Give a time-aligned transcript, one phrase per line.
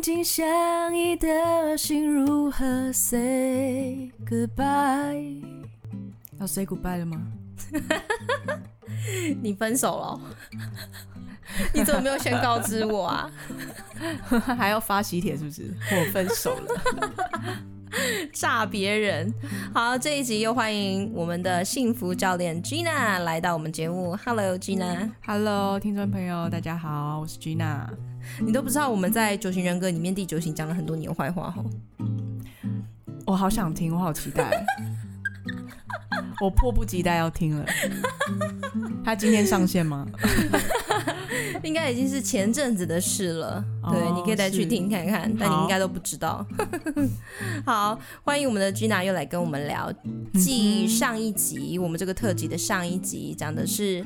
[0.00, 5.42] 紧紧相依的心如何 say goodbye？
[6.38, 7.20] 要 say goodbye 了吗？
[9.42, 10.20] 你分手了？
[11.74, 13.28] 你怎么没有先告知我啊？
[14.56, 15.74] 还要发喜帖是不是？
[15.90, 16.80] 我分手了，
[18.32, 19.34] 炸别人。
[19.74, 24.16] 好，这一集又欢迎我们的幸福教练 Gina 来到我们节目。
[24.24, 25.10] Hello Gina。
[25.26, 27.88] Hello，听众朋友，大家好，我是 Gina。
[28.40, 31.64] 你都不知道我们在九型人格里面第九型讲了很多你的坏话哦。
[33.26, 34.64] 我好想听，我好期待。
[36.40, 37.66] 我迫不及待要听了。
[39.04, 40.06] 他今天上线吗？
[41.62, 43.64] 应该已经是前阵子的事了。
[43.82, 46.46] 哦、对，你可以再去听看看，但你应该都不知道。
[47.64, 49.92] 好， 好，欢迎我们的 Gina 又来跟我们聊。
[50.34, 54.04] 继上一集，我们这个特辑的上一集讲的是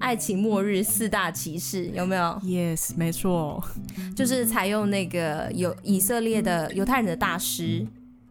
[0.00, 3.62] 爱情末日四大骑士，有没有？Yes，没错，
[4.14, 7.86] 就是采用那个有以色列的犹太人的大师。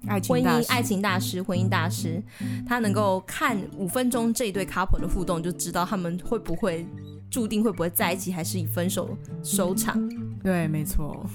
[0.05, 2.21] 爱情婚姻爱情大师，婚姻大师，
[2.67, 6.85] 他能够看五分钟这一对 couple 的互动，就知道他们会不会
[7.31, 9.97] 注定会不会在一起，还是以分手收场。
[10.43, 11.25] 对，没错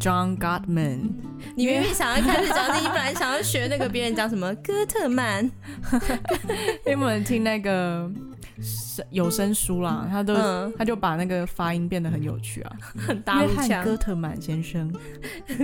[0.00, 1.10] ，John Gottman。
[1.54, 5.44] 你明明想要开始讲，你本来想要学那个别人讲什么哥特曼，
[6.86, 8.10] 因为我们听那个。
[9.10, 12.76] 有声书啦，他都、嗯、他就把那个发音变得很有趣啊。
[12.96, 13.68] 很大陆腔。
[13.68, 14.92] 约翰哥特曼先生，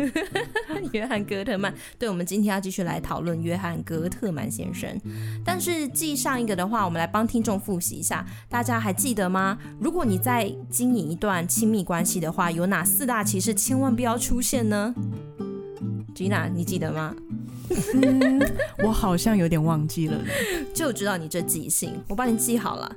[0.93, 5.01] 约翰哥特曼，对，我们今天要继续来讨论约翰哥特曼先生。
[5.45, 9.59] 但是记上一个的话，我们来帮听众复习一下，大家还记得吗？
[9.81, 14.95] 如果你在经营一段亲密关系的话，有哪四大骑士千万不要出现呢
[16.15, 17.15] ？Gina，你记得吗？
[17.95, 18.41] 嗯，
[18.85, 20.19] 我好像有点忘记了，
[20.75, 22.97] 就知道你这记性，我帮你记好了。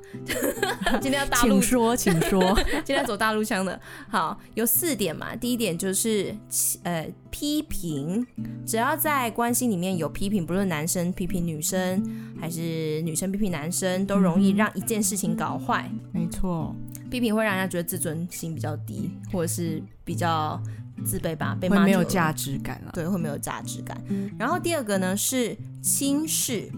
[1.02, 2.54] 今天要大陆，请说，请说。
[2.84, 5.36] 今天要走大陆腔的，好，有四点嘛。
[5.36, 6.36] 第一点就是
[6.84, 8.25] 呃批评，
[8.66, 12.03] 只要在关系里面有批评，不论男生批评女生，
[12.40, 15.90] 还是女生批评男生，都容易让一件事情搞坏。
[16.12, 16.75] 没错，
[17.09, 20.62] 批评会让人家觉得自尊心比较低，或者是比较。
[21.06, 22.91] 自卑吧，被骂没有价值感了。
[22.94, 24.02] 对，会没有价值感。
[24.38, 26.69] 然后第二个呢是轻视，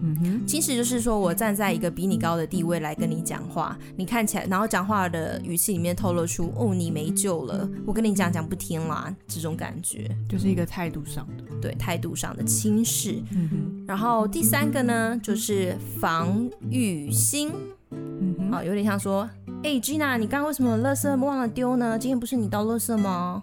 [0.00, 13.22] 嗯哼，轻视就是说我站在一个比你高的地位来跟你讲话，你看起来，然后讲话的语气里面透露出哦，你没救了，我跟你讲讲不听啦，这种感觉，就是一个态度上的，对，态度上的轻视。
[13.32, 13.84] 嗯哼。
[13.88, 17.50] 然后第三个呢就是防御心，
[17.90, 19.28] 嗯哼，好，有点像说。
[19.64, 21.98] 哎、欸、，Gina，你刚刚为什么垃圾忘了丢呢？
[21.98, 23.42] 今天不是你倒垃圾吗？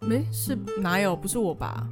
[0.00, 1.16] 没，是哪有？
[1.16, 1.88] 不是我吧？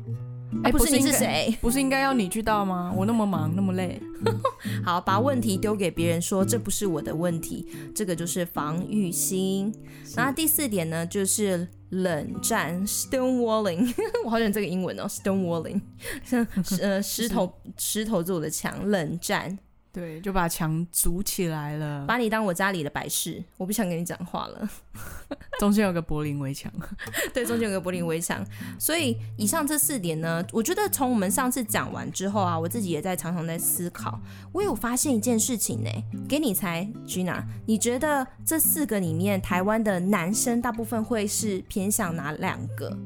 [0.62, 1.56] 哎、欸，不是你是谁？
[1.60, 2.92] 不是应该要你去倒吗？
[2.96, 4.00] 我那么忙，那么累。
[4.84, 9.74] 好，把问题丢给别人说，说这不是我的问题，这个就是防御心。
[10.16, 13.92] 然后第四点呢，就是冷战 （stonewalling）。
[14.24, 15.80] 我好喜欢这个英文哦，stonewalling，
[16.24, 16.46] 像
[16.80, 19.58] 呃石头石头做的墙，冷战。
[19.98, 24.70] 对，就把墙筑起来了，把你当我家里的摆饰，我不想跟你讲话了。
[25.58, 26.72] 中间有个柏林围墙，
[27.34, 28.46] 对，中间有个柏林围墙。
[28.78, 34.20] 所以以上这四点呢，我觉得从我们上次讲完之后啊，我自己也在常常在思考。
[34.52, 35.90] 我有发现一件事情呢，
[36.28, 42.96] 给你猜，Gina，你觉得这四个里面，台湾的男生大部分会是偏向哪两个，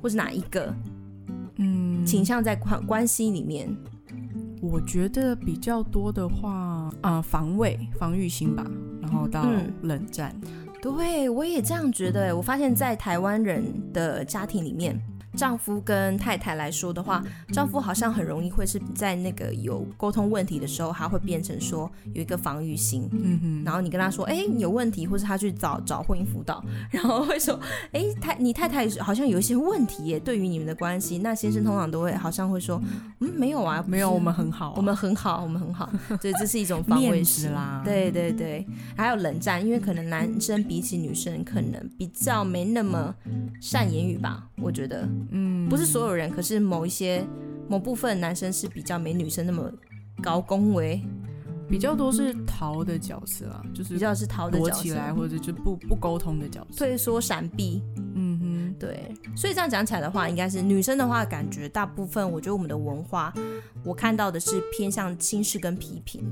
[0.00, 0.72] 或是哪一个？
[1.56, 3.76] 嗯，倾向在关关系里面。
[4.62, 6.50] 我觉得比较多的话，
[7.02, 8.64] 啊、呃，防卫、防御心吧，
[9.00, 9.46] 然后到
[9.82, 10.34] 冷战。
[10.42, 12.36] 嗯、对，我也这样觉得。
[12.36, 13.62] 我发现，在台湾人
[13.92, 15.00] 的家庭里面。
[15.36, 27.60] 丈夫跟太太来说的话，丈夫好像很容易会是在那个有沟通问题的时候，他会变成说有一个防御心，嗯哼，然后你跟他说，哎、欸，有问题，或是他去找找婚姻辅导， 然后会说，
[27.92, 32.80] 哎、欸，太你太太好像有一些问题耶，对于你们的关系，那先生通常都会好像会说，
[33.20, 37.52] 嗯，没有啊，没有，我们很好、啊，我们很好， 我们很好，所以这是一种防卫心。
[37.52, 38.66] 啦，对对对，
[38.96, 43.14] 还有冷战，因为可能男生比起女生可能比较没那么
[43.60, 45.06] 善言语吧，我觉得。
[45.30, 47.26] 嗯，不是所有人，可是某一些
[47.68, 49.70] 某部分男生是比较没女生那么
[50.22, 51.00] 高恭维，
[51.68, 57.82] 比较多是逃的角色啊，就是比较是逃的角色，躲起来或者就不不沟通的角色，退缩闪避。
[58.18, 63.32] 嗯哼，对，所以这样讲起来的话，应该是女生的话，感觉大部分，我觉得我们的文化，
[63.84, 66.24] 我看到的是偏向轻视跟批评，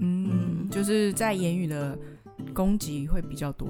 [0.00, 1.96] 嗯，就是在言语的
[2.52, 3.68] 攻击会比较多。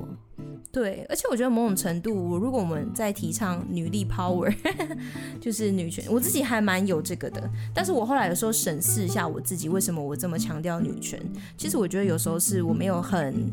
[0.73, 4.55] 对，而且我觉得某种程度，如果我们在提倡女力 power，
[5.41, 7.43] 就是女权，我自己还蛮有这个的。
[7.75, 11.21] 但是我后来有时候审视一下我自己，为什么我这么强调女权？
[11.57, 13.53] 其实我觉得有时候是我没有很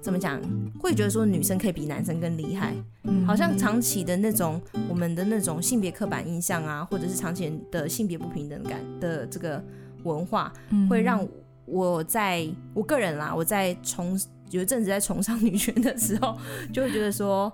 [0.00, 0.40] 怎么讲，
[0.80, 2.74] 会觉得说女生可以比男生更厉害，
[3.26, 4.58] 好像长期的那种
[4.88, 9.62] 我们的那种性别刻板印象啊，或者是长期的性别不平等感的这个
[10.04, 10.50] 文化，
[10.88, 11.22] 会让
[11.66, 14.18] 我在我个人啦，我在从。
[14.50, 16.36] 有一阵子在崇尚女权的时候，
[16.72, 17.52] 就会觉得说，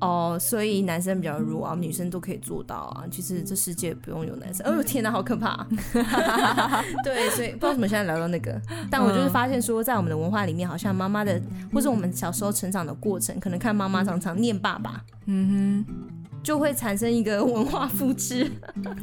[0.00, 3.04] 哦，所以男生比较弱啊，女生都可以做到啊。
[3.10, 4.66] 其实这世界不用有男生。
[4.66, 5.66] 哦呦天哪，好可怕！
[7.04, 8.60] 对，所以不知道为什么现在聊到那个，
[8.90, 11.40] 但我就是发现说，在我们的文化里面，好像妈妈的，
[11.72, 15.94] 或是我们小时候成长的过程，可能看妈妈常常念爸爸，嗯哼，
[16.42, 18.50] 就会产生一个文化复制。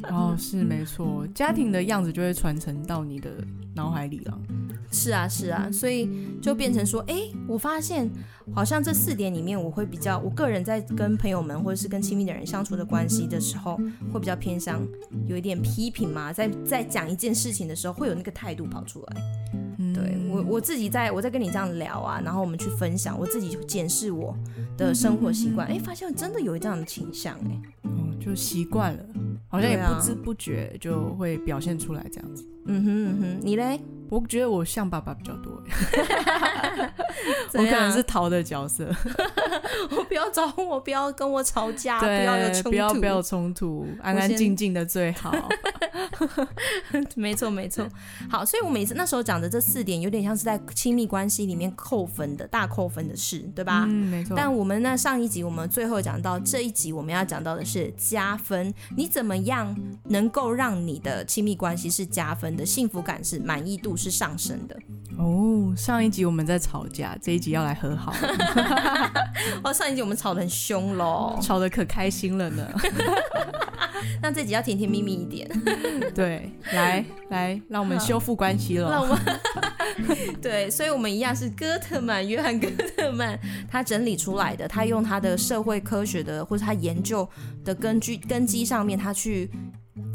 [0.03, 3.29] 哦，是没错，家庭的样子就会传承到你的
[3.73, 4.39] 脑海里了。
[4.91, 6.09] 是啊，是啊，所以
[6.41, 7.15] 就变成说，哎，
[7.47, 8.09] 我发现
[8.53, 13.79] 好像这四点里面，我会比较，我个人在跟朋友们或者是跟亲密的人相处的关系的时候，
[14.11, 14.85] 会比较偏向
[15.25, 19.21] 有一点批评嘛，在在讲一件事情的时候，会有那个态度跑出来。
[19.93, 24.37] 对我我自己在我在跟你这样聊啊，然后我们去分享，我自己检视我
[24.77, 29.03] 的生活习惯，哎，发现真的有这样的倾向，哎，嗯，就习惯了，
[29.47, 32.45] 好像也不知不觉就会表现出来这样子。
[32.65, 33.79] 嗯哼嗯哼，你嘞？
[34.11, 35.53] 我觉得我像爸爸比较多，
[37.53, 38.93] 我可能是逃的角色。
[39.95, 45.33] 我不要找我，不要跟我吵架，不要有冲突，不要不要冲突，安安静静的最好。
[47.15, 47.87] 没错没错，
[48.29, 53.85] 好，所以我每次那时候讲的这四点，有点像是在亲密关系里面扣分的大扣分的事，对吧？
[53.87, 54.33] 嗯，没错。
[54.35, 59.73] 但我们那上一集我们最后讲到这一集，我们要讲到的是加分，你怎么样
[60.09, 64.75] 能够让你的亲密关系是加分的，幸福感是满意度是上升的
[65.17, 68.13] 哦，上一集我们在吵架，这一集要来和好。
[69.63, 72.67] 哦，上一集我们吵得很凶喽，吵得可开心了呢。
[74.19, 75.47] 那这集要甜甜蜜蜜一点。
[76.15, 78.89] 对，来来，让我们修复关系了。
[78.89, 79.17] 让我们
[80.41, 83.37] 对，所以我们一样是哥特曼，约翰哥特曼
[83.69, 87.27] 他整理出来的，他用他的社会科学的或者他研究
[87.63, 89.51] 的根据根基上面，他去。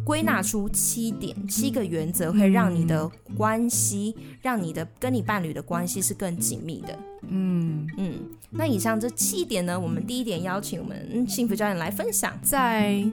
[0.05, 6.99] 归纳出七点，七个原则，会让你的关系，嗯、让你的跟你伴侣的关系是更紧密的。
[7.29, 8.15] 嗯嗯，
[8.51, 12.39] 那以上这七点呢，我们第一点邀请我们幸福教练来分享。
[12.41, 13.05] 在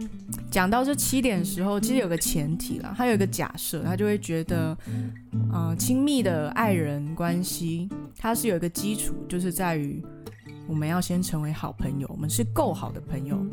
[0.51, 4.77] 讲到这七点的时候，其实有个前提啦，他有一个假设，他就会觉得，
[5.51, 10.01] 啊、呃，亲密的爱人关系，它是有一个基础，就是在于
[10.68, 13.44] 我们要先成为好朋友，我们是够好的朋友。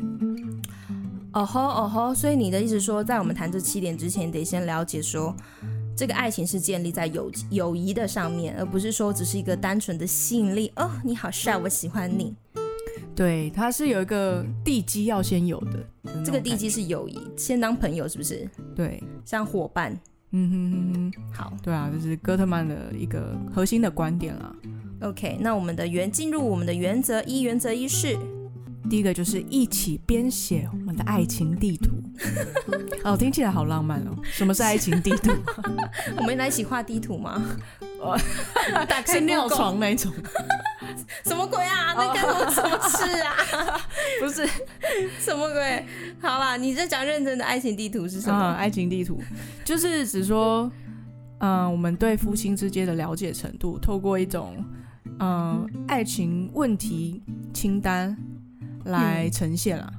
[1.33, 5.33] 哦吼哦吼，所以你的意思说，在我们谈这七点之前，得先了解说，
[5.95, 10.71] 这个爱情是建立在友友谊的上面，而不是说只是一个单纯的吸引力。
[10.75, 12.35] 哦，你好帅，我喜欢你。
[13.15, 18.49] 对，它是有一个地基要先有的，这个地基是友谊，先当朋友是不是？
[18.75, 19.97] 对，像伙伴。
[20.33, 24.55] 嗯哼哼哼，好，对啊，这是哥特曼的一个核心的观点啦。
[25.01, 28.17] OK，那我们的原进入我们的原则一，原则一是。
[28.91, 31.91] 第一个就是一起编写我们的爱情地图，
[33.05, 34.11] 哦，听起来好浪漫哦。
[34.25, 35.31] 什么是爱情地图？
[36.17, 37.41] 我们来一起画地图吗？
[38.89, 40.11] 打开尿床那种？
[41.23, 41.93] 什么鬼啊？
[41.95, 43.33] 那干我什么事啊？
[44.19, 44.45] 不是
[45.21, 45.85] 什么鬼？
[46.19, 48.37] 好啦，你在讲认真的爱情地图是什么？
[48.51, 49.21] 嗯，爱情地图
[49.63, 50.69] 就是只说，
[51.39, 54.61] 嗯，我们对夫妻之间的了解程度，透过一种
[55.21, 57.23] 嗯爱情问题
[57.53, 58.17] 清单。
[58.85, 59.93] 来呈现了。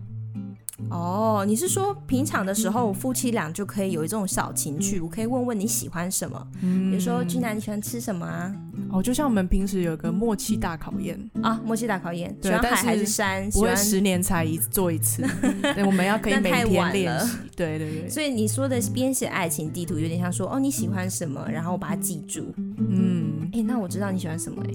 [0.90, 4.98] 哦，你是说平常的时候夫妻俩就可以有一种小情趣？
[5.00, 6.48] 我可以问问你喜欢什么？
[6.60, 8.52] 嗯，比如说君南你喜欢吃什么啊？
[8.90, 13.48] 哦，就像我们平时有个默契大考验啊，默契大考验，喜欢海还是山？
[13.50, 15.22] 不会十年才一做一次，
[15.74, 17.38] 对，我们要可以每天练习。
[17.54, 18.10] 对对对。
[18.10, 22.52] 所以你说的编写爱情地图，有点像说哦，你喜欢什么，然后我把它记住。
[22.56, 24.70] 嗯，哎，那我知道你喜欢什么哎？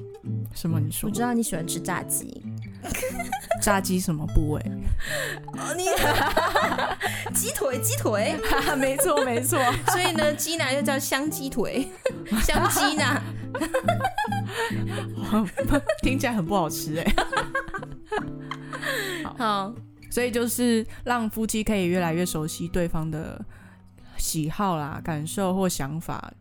[0.54, 0.80] 什么？
[0.80, 1.10] 你说？
[1.10, 2.42] 我知道你喜欢吃炸鸡。
[3.62, 4.62] 炸鸡什么部位？
[5.54, 5.86] 哦，你
[7.34, 8.36] 鸡腿，鸡腿，
[8.78, 9.60] 没 错没错。
[9.88, 11.88] 所以呢，鸡呢又叫香鸡腿，
[12.44, 13.22] 香鸡呢，
[16.02, 17.16] 听起来很不好吃哎。
[19.24, 19.74] 好，好，
[20.10, 23.44] 所以就是让夫妻可以越来越熟悉对方的
[24.18, 26.32] 喜好啦、感受或想法。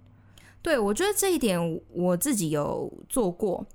[0.63, 3.67] 对，我觉得这一点我自己有做过。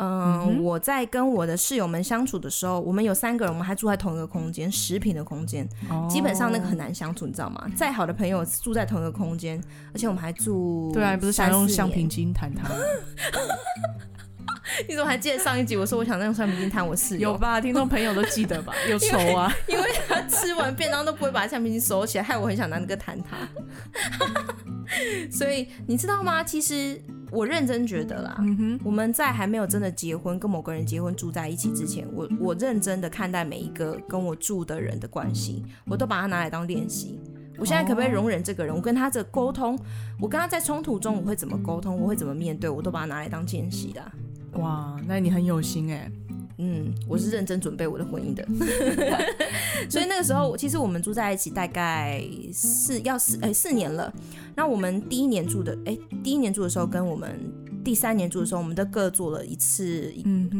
[0.00, 7.70] 嗯，嗯，我在跟我的室友们相处的时候，我们有三个人，我们还住在同一个空间，十平的空间，哦，基本上那个很难相处，你知道吗？
[7.76, 12.74] 再好的朋友住在同一个空间，而且我们还住，对啊，不是想用橡皮筋弹他吗？
[14.88, 17.30] 你怎么还记得上一集我说我想用橡皮筋弹我室友？
[17.30, 17.60] 有吧？
[17.60, 18.72] 听众朋友都记得吧？
[18.88, 19.74] 有仇啊因！
[19.76, 23.36] 因为他吃完便当都不会把橡皮筋收起来，害我很想拿那个弹他。
[25.30, 26.42] 所以你知道吗？
[26.42, 27.00] 其实
[27.30, 28.36] 我认真觉得啦，
[28.84, 37.20] 我们在还没有真的结婚，跟某个人结婚住在一起之前，我我认真的看待每一个跟我住的人的关系，我都把它拿来当练习。
[37.56, 38.74] 我现在可不可以容忍这个人？
[38.74, 39.78] 我跟他的沟通，
[40.18, 41.94] 我跟他在冲突中我会怎么沟通？
[42.00, 42.70] 我会怎么面对？
[42.70, 44.10] 我都把它拿来当练习的啊。
[44.54, 46.10] 哇，那你很有心哎。
[46.58, 48.46] 嗯，我是认真准备我的婚姻的。
[49.88, 54.12] 所以那个时候，其实我们住在一起大概四要四哎四年了。
[54.54, 57.38] 那我们第一年住的哎第一年住的时候，跟我们
[57.82, 60.12] 第三年住的时候，我们都各做了一次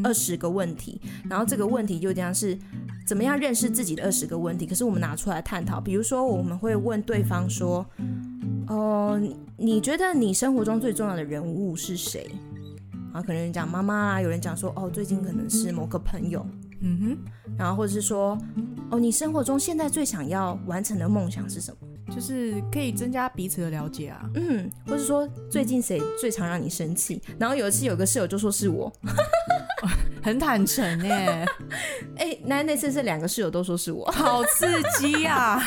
[0.03, 0.99] 二十个问题。
[1.29, 2.59] 然后这个问题就这样是。
[3.07, 4.65] 怎么样认识自己的二十个问题？
[4.67, 5.81] 可是我们拿出来探讨。
[5.81, 7.85] 比如说，我们会问对方说
[8.69, 12.31] ：“哦、呃，你觉得你生活中最重要的人物是谁？”
[13.13, 16.47] 啊，可能讲妈妈啦，有人讲说：“哦，最近可能是某个朋友。”
[16.83, 17.19] 嗯哼，
[17.59, 18.39] 然后或者是说
[18.91, 24.29] ：“哦，你生活中现在最想要完成的梦想是什么？”就是可以增加彼此的了解啊。
[24.35, 27.21] 嗯，或者说最近谁最常让你生气？
[27.39, 28.91] 然后有一次有个室友就说是我。
[30.23, 31.47] 很坦诚耶，
[32.17, 34.67] 哎、欸，那那次是两个室友都说是我，好刺
[34.99, 35.61] 激啊！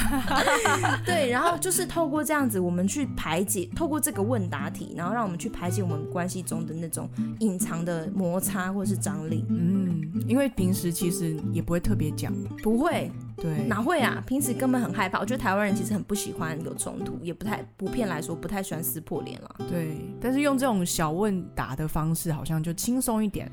[1.05, 9.45] 对，然后就是透过这样子，我们去排解，透过这个问答题，然后让我们去排解我们关系中的那种隐藏的摩擦或者是张力。
[9.49, 14.23] 嗯，因为平时其实也不会特别讲，不会，对，哪会啊？
[14.27, 15.19] 平时根本很害怕。
[15.19, 19.55] 我觉得台湾人其实很不喜欢有冲突，也不太普遍来说不太喜欢撕破脸了。
[19.69, 23.51] 对，但是用这种小问答的方式，好像就轻松一点。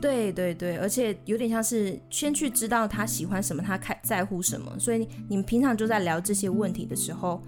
[0.00, 7.42] 对对对，而且有点像是先去知道他喜欢什么，他开在乎什么，所以你们平常就在聊这些问题的时候，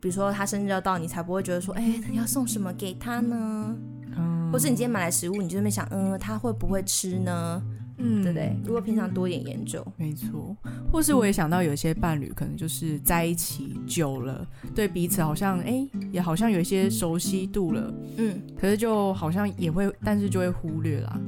[0.00, 3.74] 比如说他生日要到，你才不会觉得说，哎，要送什么给他呢？
[4.16, 7.62] 嗯，或是你今天买来食物，你就在那边想，嗯，他会不会吃呢？
[7.98, 8.56] 嗯，对不对？
[8.64, 10.56] 如果平常多一点研究，没错。
[10.92, 21.20] 或是我也想到有一些伴侣，可能就是在一起久了，对彼此好像，哎，也好像有一些熟悉度了，嗯，可是就好像也会，但是就会忽略啦。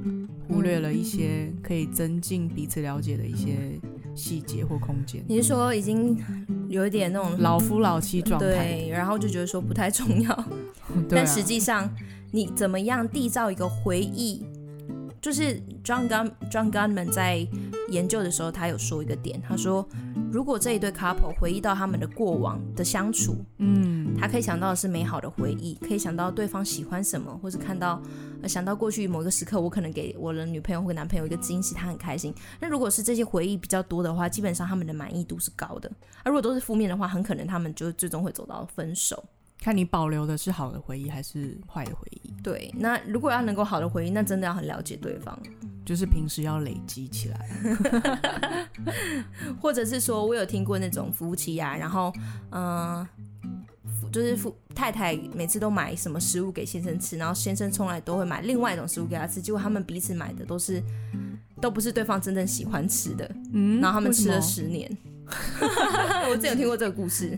[0.49, 3.81] 忽略了一些可以增进彼此了解的一些
[4.15, 5.21] 细节或空间。
[5.27, 6.17] 你是说已经
[6.69, 8.47] 有一点那种老夫老妻状态？
[8.49, 10.45] 对，然后就觉得说不太重要。
[11.11, 11.93] 但实际上，
[12.31, 14.47] 你怎么样缔造一个回忆？
[15.21, 17.47] 就是 John Gun John Gunman 在
[17.91, 19.89] 研究的时候，他有说一个点，他说，
[20.33, 28.03] 如果这一对 couple 回忆到他们的过往的相处，嗯，他可以想到的是美好的回忆，可以想到对方喜欢什么，或是看到，
[28.49, 32.35] 想到过去某一个时刻，我可能给我的女朋友或男朋友一个惊喜，他很开心。
[32.59, 35.89] 那如果是这些回忆比较多的话，基本上他们的满意度是高的。
[36.25, 39.23] 而如果都是负面的话，很可能他们就最终会走到分手。
[39.67, 42.33] 看你保留的是好的回忆还是坏的回忆？
[42.41, 45.37] 对，那如果要能够好的回忆，那真的要很了解对方，
[45.85, 47.49] 就是平时要累积起来，
[49.61, 52.13] 或者是说我有听过那种夫妻啊，然后
[52.51, 53.09] 嗯、呃，
[54.13, 60.81] 就是夫太太每次都买什么食物给先生吃，然后先生从来都会买另外一种食物给他吃，结果他们彼此买的都是
[61.61, 64.97] 都不是对方真正喜欢吃的，嗯，然后他们吃了十年。
[66.31, 67.37] 我之前有听过这个故事，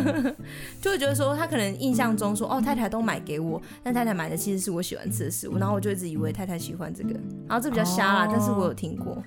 [0.82, 7.14] 就会觉得说他可能印象中说哦，太太都买给我，但太太买的其实是我喜欢吃的食物，然后我就一直以为太太喜欢这个，
[7.48, 9.22] 然后这比较瞎啦，哦、但是我有听过，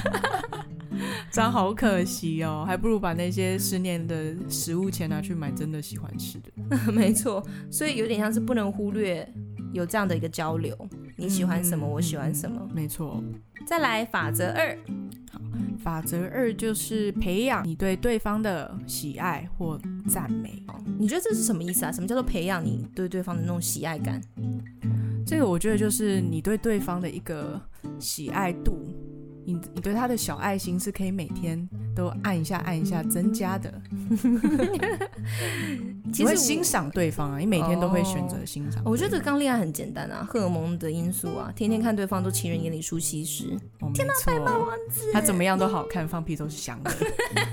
[1.30, 9.28] 这样好可惜哦，还不如把那些十年的食物钱拿去买真的喜欢吃的，没错，所以有点像是不能忽略
[9.72, 10.74] 有这样的一个交流，
[11.22, 13.22] 你喜欢什么，嗯、我喜欢什么，没错。
[13.64, 14.76] 再来法则二。
[15.78, 20.62] 法则二就是培养你对对方的喜爱或赞美。
[20.98, 21.92] 你觉得这是什么意思啊？
[21.92, 24.20] 什么叫做培养你对对方的那种喜爱感？
[25.24, 27.60] 这个我觉得就是你对对方的一个
[28.00, 28.76] 喜爱度。
[29.44, 33.72] 你你对他的小爱心是可以每天都按一下按一下增加的，
[36.12, 38.82] 其实会欣赏对方啊，你每天都会选择欣赏。
[38.84, 43.56] 我觉得刚恋爱很简单啊，荷尔蒙的因素啊，天天看对方都情人眼里出西施。
[43.80, 46.90] 哦、天哪，白马王子，他怎么样都好看，放屁都是香的。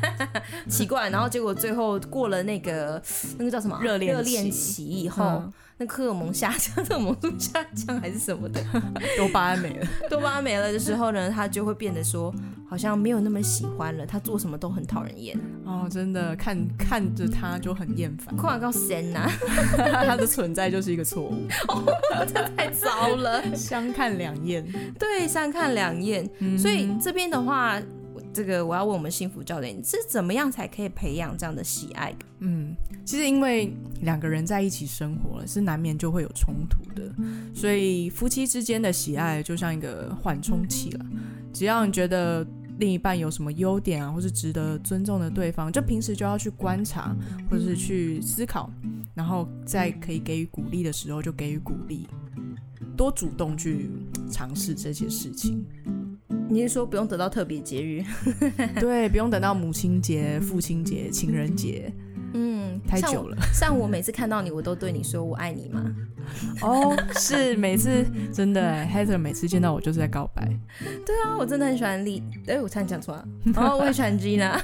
[0.70, 3.02] 奇怪，然后结果最后过了那个
[3.38, 5.24] 那个叫什么热恋热恋期以后。
[5.24, 8.62] 嗯那荷尔蒙下降，荷尔蒙素下降还是什么的，
[9.16, 9.88] 多巴胺 没了。
[10.10, 12.34] 多巴胺没了的时候呢，他就会变得说，
[12.70, 14.06] 好像没有那么喜欢了。
[14.06, 15.40] 他做什么都很讨人厌。
[15.64, 18.36] 哦，真的，看看着他就很厌烦。
[18.36, 19.30] 快告神呐！
[20.06, 21.48] 他的存在就是一个错误。
[21.70, 21.82] 哦，
[22.28, 23.56] 这太糟了。
[23.56, 24.66] 相看两厌。
[25.00, 26.30] 对，相看两厌。
[26.40, 27.82] 嗯、所以这边的话。
[28.32, 32.16] 这个我要问我们幸福教练，是怎么样才可以培养这样的喜爱？
[32.40, 37.12] 嗯，其实因为两个人在一起生活了，是难免就会有冲突的，
[37.54, 41.06] 所以夫妻之间的喜爱就像一个缓冲器了。
[41.52, 42.46] 只要你觉得
[42.78, 47.16] 另一半有什么优点啊，或是值得尊重的对方，就平时就要去观察，
[47.50, 48.72] 或者是去思考，
[49.16, 52.08] 然后在可以给予鼓励的时候就给予鼓励，
[52.96, 53.90] 多主动去
[54.32, 55.66] 尝试这些事情。
[56.50, 58.04] 你是说不用等到特别节日？
[58.80, 61.92] 对，不用等到母亲节、父亲节、情人节。
[62.34, 63.70] 嗯，太久了像。
[63.70, 65.84] 像我每次看到你，我都对你说“我爱你”吗？
[66.62, 70.48] 哦，是每次真的，Heather 每次见到我就是在告白。
[71.04, 72.22] 对啊，我真的很喜欢丽。
[72.46, 73.28] 哎，我差点讲错了。
[73.56, 74.60] 哦，我也喜欢 Gina，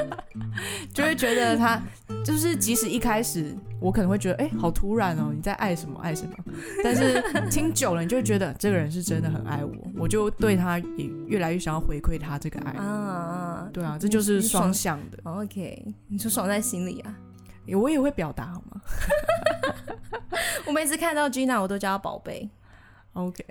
[0.94, 1.82] 就会觉得他
[2.26, 6.32] 就是，即使一开始我可能会觉得，哎，好突然哦，你在爱什么爱什么？
[6.82, 12.72] 但是 听久了，你就会觉得这个人是真的很爱我，我就对他也越来越想要回馈他这个爱。
[12.72, 15.18] 啊，对啊，这就是双向的。
[15.22, 17.14] OK，你就爽在心里啊。
[17.68, 18.80] 我也会表达好吗？
[20.66, 22.48] 我每次看到 Gina，我都叫她宝贝。
[23.12, 23.44] OK，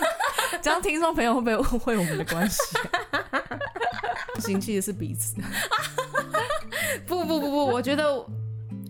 [0.62, 2.60] 这样听众朋友会不会误会我们的关系？
[4.38, 5.36] 嫌弃的是彼此。
[7.06, 8.04] 不不不不，我觉得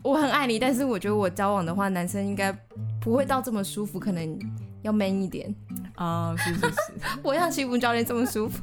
[0.02, 2.52] 我很爱你，但是我觉得我交往的话，男生应该
[3.00, 4.38] 不会到这么舒服，可能
[4.82, 5.54] 要 man 一点。
[5.94, 8.58] 啊，是是是， 我像幸福教练这么舒服，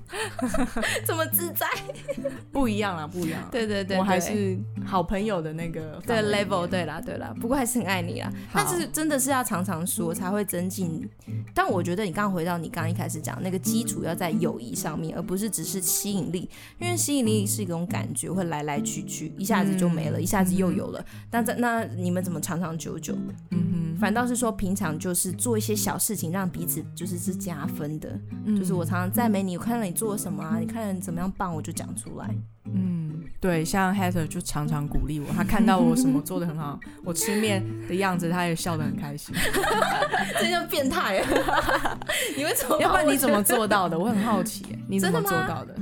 [1.05, 1.67] 这么自在，
[2.51, 3.39] 不一样啦，不一样。
[3.51, 8.31] 对对对，我还是好朋友的那个对 level，对啦对啦，不过还是很爱你啦。
[8.51, 11.07] 但是真的是要常常说才会增进。
[11.53, 21.05] 但我觉得你刚刚回到你刚刚一开始讲那个基础要在友谊上面，而不是只是吸引力，因为吸引力是一种感觉，会来来去去，一下子就没了，一下子又有了。
[21.29, 23.13] 但在那你们怎么长长久久？
[23.51, 27.17] 嗯哼，反倒是说平常就是做一些小事情，让彼此就是。
[27.27, 28.07] 是加分的，
[28.45, 32.33] 嗯、就是我常常赞美你，我看到你做什么啊，你看你怎么样棒，我就讲出来。
[32.63, 39.35] 嗯，对，像 Heather 就常常鼓励我，他看到我什么做的很好，我吃面的样子，他也笑得很开心。
[40.39, 41.99] 这叫变态啊！
[42.37, 42.79] 你为什么？
[42.79, 43.99] 要不然你怎么做到的？
[43.99, 45.75] 我很好奇，你怎么做到的？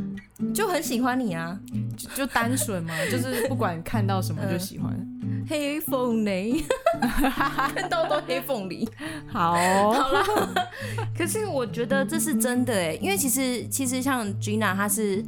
[0.53, 1.59] 就很喜欢你啊，
[1.95, 4.91] 就，就单纯嘛，就是不管看到什么就喜欢。
[4.93, 5.14] 嗯、
[5.49, 6.63] 黑凤梨，
[7.73, 8.87] 看到都黑凤梨。
[9.27, 9.53] 好，
[9.91, 10.23] 好了。
[11.17, 15.23] 可是我觉得这是真的哎，因为其实其实像 Gina，她是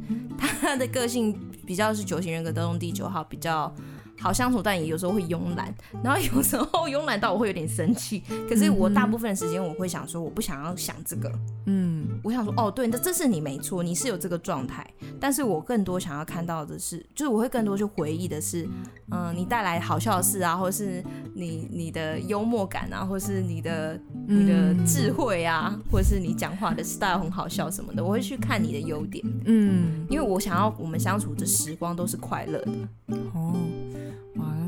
[0.60, 3.74] 她的个性比较是九型人格当中第九号，比较。
[4.20, 8.22] 好相处，但也有时候会慵懒，然后有时候慵懒到我会有点生气。
[8.48, 11.30] 可是我大部分的时间我会想说，我不想要想这个。
[11.66, 14.86] 嗯，我想说，哦，对，这这是你没错，你是有这个状态。
[15.20, 18.68] 但是我更多想要看到的是，就是我会更多去回忆的是，
[19.10, 21.02] 嗯，你带来好笑的事啊，或是
[21.34, 29.24] 你你的幽默感啊，或是你的你的智慧啊，或者是你讲话的 style 很好笑什么的，我会去看你的优点。
[29.44, 33.16] 嗯，因为我想要我们相处的时光都是快乐的。
[33.34, 33.54] 哦。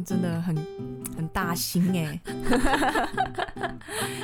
[0.02, 0.56] 真的很
[1.14, 2.18] 很大心哎，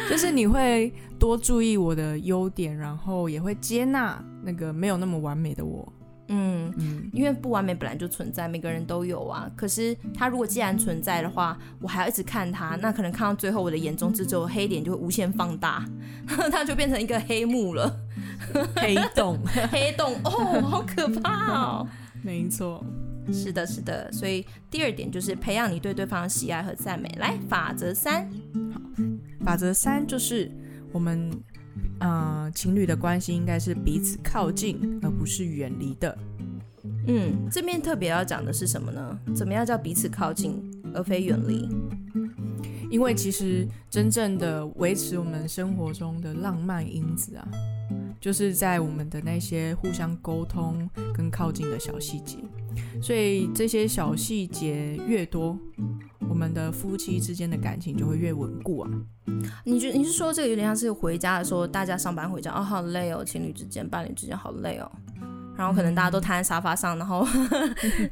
[0.09, 5.93] 就是你会多注意我的优点，然后也会接纳那个没有那么完美的我。
[6.29, 9.49] 嗯嗯，因为不完美本来就存在，每个人都有啊。
[9.55, 15.85] 可是他如果既然存在的话，我还要一直看他，那可能看到最后，我的眼中只有黑点就会无限放大，
[16.51, 17.95] 他就变成一个黑幕了，
[18.77, 19.39] 黑洞，
[19.71, 20.15] 黑洞。
[20.25, 21.87] 哦，好可怕哦，
[22.23, 22.85] 没错。
[23.33, 27.09] 是的，是的，所以第二点就是培养你对对方的喜爱和赞美。
[27.19, 28.29] 来，法则三，
[28.73, 28.81] 好，
[29.45, 30.51] 法则三就是
[30.93, 31.31] 我们，
[32.01, 36.17] 呃，情侣的关系应该是彼此靠近，而不是远离的。
[37.09, 39.19] 嗯，这边特别要讲的是什么呢？
[39.35, 40.63] 怎么样叫彼此靠近，
[40.95, 41.69] 而非远离？
[42.91, 47.49] 因为其实真正的维持我们生活中的浪漫因子啊，
[48.21, 52.39] 就是在我们的那些互相沟通跟靠近的小细节。
[53.03, 55.59] 所以这些小细节越多，
[56.29, 58.91] 我们的夫妻之间的感情就会越稳固啊。
[59.65, 64.91] 你觉你是说这个有点像是回家的时候，大家上班回家哦，好累哦，情侣之间、伴侣之间好累哦，
[65.57, 67.27] 然后可能大家都瘫在沙发上，然后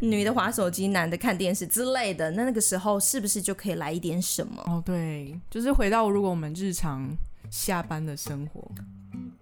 [0.01, 2.31] 女的划手机，男的看电视之类的。
[2.33, 4.63] 那那个时候是不是就可以来一点什么？
[4.67, 7.09] 哦，对，就是回到如果我们日常
[7.51, 8.71] 下班的生活。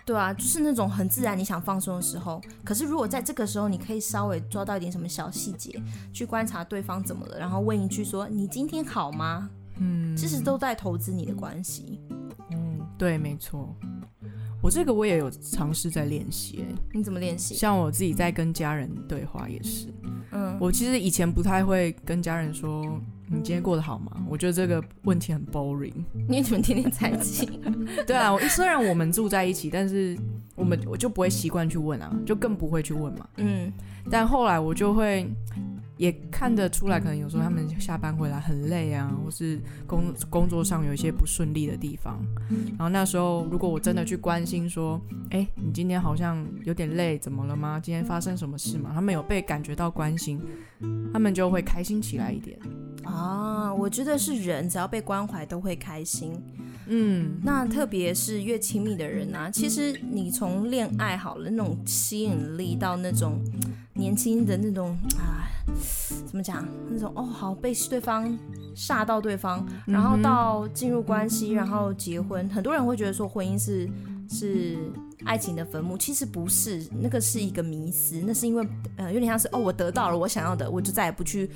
[0.04, 2.40] 对啊，就是那种很自然，你想放松的时候。
[2.64, 5.80] 可是如果在这个时候，你可以稍微抓到一点什么小细节，
[6.12, 12.00] 去观察对方怎么了，然后问一句说：“你今天好吗？”嗯，其实都在投资你的关系。
[12.50, 13.74] 嗯，对，没错。
[14.62, 16.64] 我这个我也有尝试在练习。
[16.66, 17.54] 哎，你怎么练习？
[17.54, 19.88] 像我自己在跟家人对话也是。
[20.30, 23.00] 嗯，我其实以前不太会跟家人说。
[23.34, 24.12] 你今天过得好吗？
[24.28, 25.94] 我觉得这个问题很 boring。
[26.28, 27.46] 你怎么天天在一起？
[28.06, 30.14] 对啊，虽然我们住在一起，但是
[30.54, 33.26] 我们我就不会习惯去问啊，就更不会去问嘛。
[33.38, 33.72] 嗯，
[34.10, 35.26] 但后来我就会
[36.02, 42.20] 也看得出来，可能有时候他们下班回来很累啊，或是工工作上有一些不顺利的地方。
[42.70, 47.78] 然后那时候如果我真的去关心说，哎，你今天好像有点累，怎么了吗？
[47.80, 48.90] 今天发生什么事吗？
[48.92, 50.40] 他们有被感觉到关心，
[51.12, 52.58] 他们就会开心起来一点。
[53.04, 56.32] 啊，我觉得是人只要被关怀都会开心。
[56.88, 63.40] 嗯，那特别是越亲密的人啊，其实你从恋爱好了那种吸引力，到那种
[63.94, 65.41] 年轻的那种啊，
[66.26, 66.66] 怎么讲？
[66.88, 68.38] 那种哦，好被对方
[68.74, 73.88] 吓到对方，然后到进入关系，然后结婚，很多人会觉得说婚姻是
[74.28, 74.76] 是
[75.24, 81.50] 爱情的坟墓，其实不是，那个是一个迷思，那是因为呃，有点像是哦，我得到了我想要的，我就再也不去。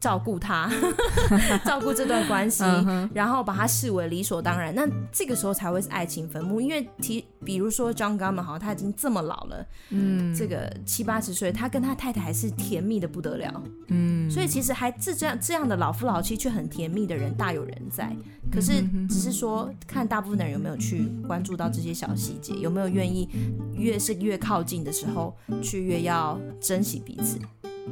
[0.00, 0.70] 照顾他，
[1.64, 3.08] 照顾这段关系，uh.
[3.12, 6.60] 然后把他视为理所当然，那这个时候才会是爱情坟墓。
[6.60, 18.14] 因为提，比如说 John Gottman 好，他已经这么老了，嗯，这个七八十岁，他跟他太太还是甜蜜的不得了，嗯，所以其实还这这样这样的老夫老妻却很甜蜜的人大有人在。
[18.50, 23.28] 可是只是说，看大部分的人有没有去关注到这些小细节，有没有愿意
[23.74, 27.38] 越是越靠近的时候，去越要珍惜彼此。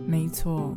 [0.06, 0.76] 没错。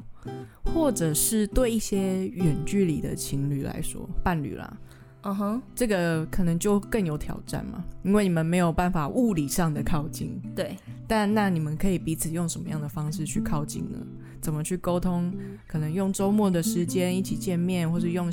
[0.65, 4.77] 或者是对一些远距离的情侣来说，伴侣啦，
[5.21, 5.61] 嗯哼、uh，huh.
[5.73, 10.39] 这个可能就更有挑战嘛，因为你们没有办法物理上的靠近。
[10.53, 10.77] 对，
[11.07, 13.97] 但那你们可以彼此用什么样的方式去靠近呢？
[14.41, 15.33] 怎么去沟通？
[15.65, 18.31] 可能用周末的时间一起见面，或者用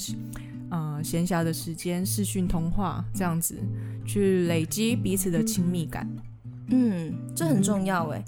[0.71, 3.57] 呃闲暇的时间视讯通话，这样子
[4.05, 6.07] 去累积彼此的亲密感。
[6.69, 8.25] 嗯，这很重要哎。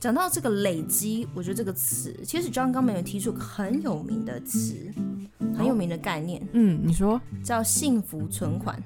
[0.00, 4.74] 讲到这个累积，我觉得这个词，其实 John Gottman 有提出很有名的词，
[5.56, 6.42] 很有名的概念。
[6.52, 8.82] 嗯，你说叫幸福存款，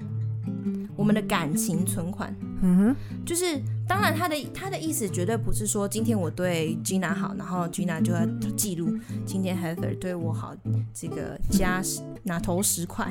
[0.95, 2.35] 我们的感情存款。
[2.61, 3.61] 嗯哼，就是。
[3.89, 8.25] 当然，他的他的意思绝对不是说今天我对 Gina 好，然后 Gina 就要
[8.57, 8.93] 记录
[9.25, 10.53] 今天 Heather 对我好，
[10.93, 11.81] 这个加
[12.23, 13.09] 拿头十块，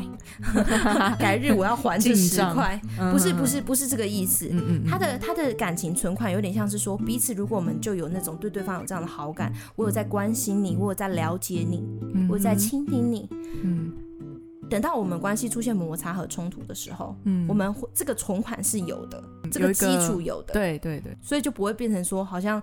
[1.19, 2.79] 改日我要还这十块，
[3.11, 4.51] 不是不是不是这个意思。
[4.53, 11.83] 嗯嗯他的他的感情存款有点像是说，彼此如果我们就有那种对对方有这样的好感，我有在关心你，我有在了解你，
[12.29, 13.27] 我有在倾听你，
[13.63, 13.95] 嗯。
[14.69, 22.63] 等到我们关系出现摩擦和冲突的时候，嗯，我们这个存款是有的，这个基础有的，对对对，所以就不会变成说好像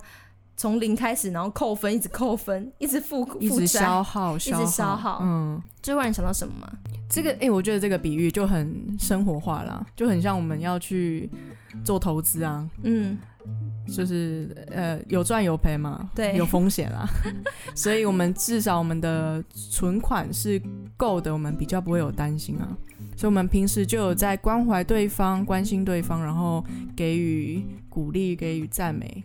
[0.56, 5.60] 从零开始，然后扣分，一直扣分，一直负负债，一直消耗，一直消耗，嗯。
[5.82, 6.72] 最后让你想到什么吗？
[7.08, 11.30] 这个，哎、欸，我觉得这个比喻就很生活化啦，就很像我们要去
[11.84, 13.18] 做投资啊，嗯。
[13.86, 17.06] 就是呃有赚有赔嘛，对，有风险啦，
[17.74, 20.60] 所以我们至少我们的存款是
[20.96, 22.76] 够的，我们比较不会有担心啊。
[23.16, 26.64] 所以，我们平时就有在关怀对方、关心对方，然后
[26.96, 29.22] 给予鼓励、给予赞美。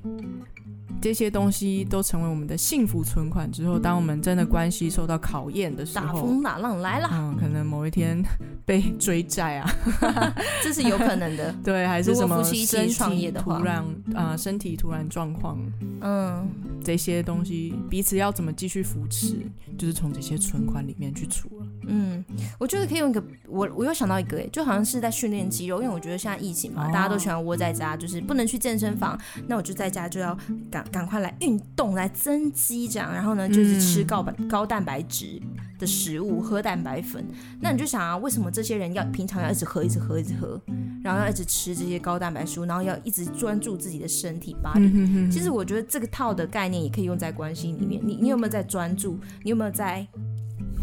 [1.01, 8.21] 这些东西都成为我们的幸福存款之后，当我们真的关系受到考验的时候，大风大浪来了，嗯，可能某一天
[8.65, 9.71] 被追债啊，
[10.62, 11.55] 这是有可能的。
[11.63, 13.77] 对，还是什么夫妻一起创业的话，突然
[14.13, 15.58] 啊、呃，身体突然状况，
[16.01, 16.45] 嗯，
[16.84, 19.38] 这些东西彼此要怎么继续扶持，
[19.77, 21.59] 就是从这些存款里面去出了。
[21.89, 22.23] 嗯，
[22.60, 30.38] 我觉得可以用一个，我我又想到一个，哎，就好像是在训练肌肉，因为我觉得现在疫情嘛，哦、大家都喜欢窝在家，就是不能去健身房，那我就在家就要
[30.69, 35.41] 赶赶快来运动，来增肌这样，然后呢，就是吃高蛋高蛋白质
[35.78, 37.25] 的食物，喝蛋白粉。
[37.60, 40.62] 那你就想啊，为什么这些人要平常要一直喝，一直喝，一直喝，
[41.04, 44.73] 然后要一直吃这些高蛋白食物，然后要一直专注自己的身体哼
[45.13, 48.02] 哼其实我觉得这个套的概念也可以用在关系里面。
[48.04, 49.17] 你你有没有在专注？
[49.43, 50.06] 你有没有在？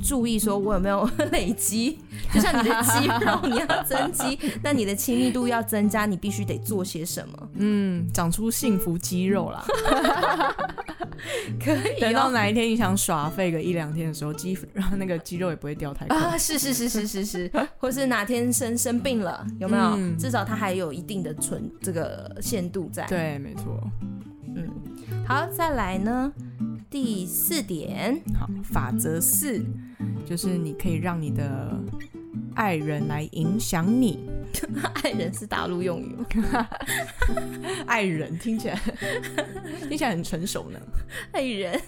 [0.03, 1.99] 注意，说我有没有 累积？
[2.33, 7.49] 就像你的肌肉，你要增肌， 那你的亲密度要增加，你必须得做些什么？
[7.55, 9.65] 嗯，长出幸福肌肉啦。
[11.63, 12.01] 可以、哦。
[12.01, 16.37] 等到哪一天你想耍废个一两天的时候，肌然后那个肌肉也不会掉太快啊！
[16.39, 19.85] 是是是是是是，或是哪天生生病了，有没有？
[19.97, 23.05] 嗯、至少它还有一定的存这个限度在。
[23.07, 23.81] 对，没错。
[24.55, 24.69] 嗯，
[25.27, 26.33] 好，再来呢。
[26.91, 29.65] 第四点，好，法则四
[30.25, 31.79] 就是你可以让你的
[32.55, 34.21] 爱人来影响你。
[35.03, 36.69] 爱人是大陆用语吗？
[37.87, 38.81] 爱人听起来
[39.89, 40.81] 听起来很成熟呢。
[41.33, 41.79] 爱人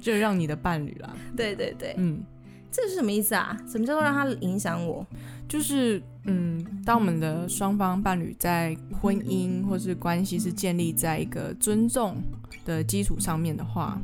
[0.00, 1.14] 就让你的伴侣啦。
[1.36, 2.20] 对对对，嗯，
[2.72, 3.56] 这是什么意思啊？
[3.68, 5.06] 什么叫做让他影响我？
[5.46, 12.16] 就是嗯，当我们的双方伴侣在婚姻或是关系是建立在一个尊重
[12.64, 14.00] 的基础上面的话。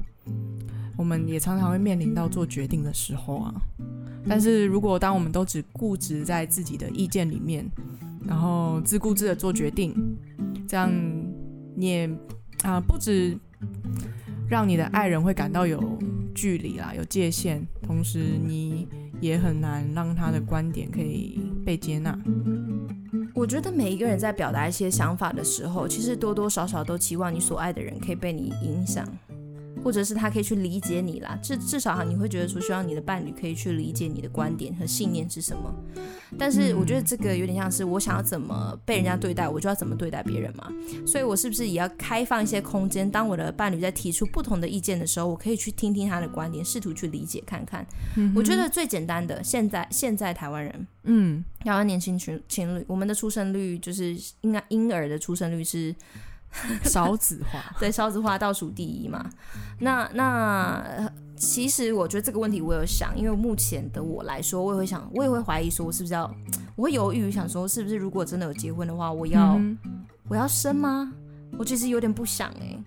[0.97, 3.55] 我们也常常会面临到做决定的时候啊，
[4.29, 7.69] 但是如果当我们都只固执在自己的意见里面，
[8.27, 9.95] 然后自顾自的做决定，
[10.69, 10.91] 这样
[11.77, 12.11] 你也
[12.63, 13.37] 啊、不止
[14.49, 15.99] 让你的爱人会感到有
[16.35, 18.89] 距离啦，有界限，同时你
[19.21, 22.19] 也很难让他的观点可以被接纳。
[23.35, 29.05] 我觉得每一个人在表达一些想法的时候，其实多多少少都期望你所爱的人可以被你影响。
[29.83, 35.75] 或者是他可以去理解你啦，至至少哈，你会觉得说，希望你的伴侣可以去理解你的观点和信念是什么。
[36.39, 40.73] 但是我觉得这个有点像是我想要怎么被人家对待，我就要怎么对待别人嘛。
[41.07, 43.09] 所以我是不是也要开放一些空间？
[43.09, 47.87] 当我的伴侣在提出不同的意见的时候，我可以去听听他的观点，试图去理解看看。
[48.35, 55.95] 我觉得最简单的，现在现在台湾人，嗯，台湾年轻群情侣，我们的出生率就是应该婴儿的出生率是。
[56.85, 59.29] 少子化， 对，少子化倒数第一嘛。
[59.79, 66.33] 那那其实我觉得这个问题我有想，因为目前的我来说，我也会想，我也会怀疑说，我是不是要，
[66.77, 69.77] 我会犹豫想说，是不是如果真的有结婚的话，我要、嗯、
[70.29, 71.13] 我要生吗？
[71.59, 72.85] 我其实有点不想哎、欸。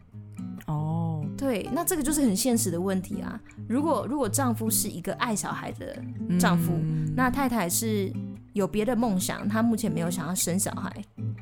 [0.67, 3.39] 哦，对，那这个就是很现实的问题啊。
[3.69, 5.97] 如果如果丈夫是一个爱小孩的
[6.39, 8.11] 丈夫，嗯、那太太是
[8.57, 10.91] 有别的梦想，他目前没有想要生小孩。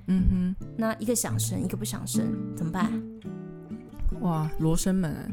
[0.08, 2.25] 嗯哼，那一个想生，一个不想生，
[2.56, 2.91] 怎么办？
[4.19, 5.32] 哇，罗生门，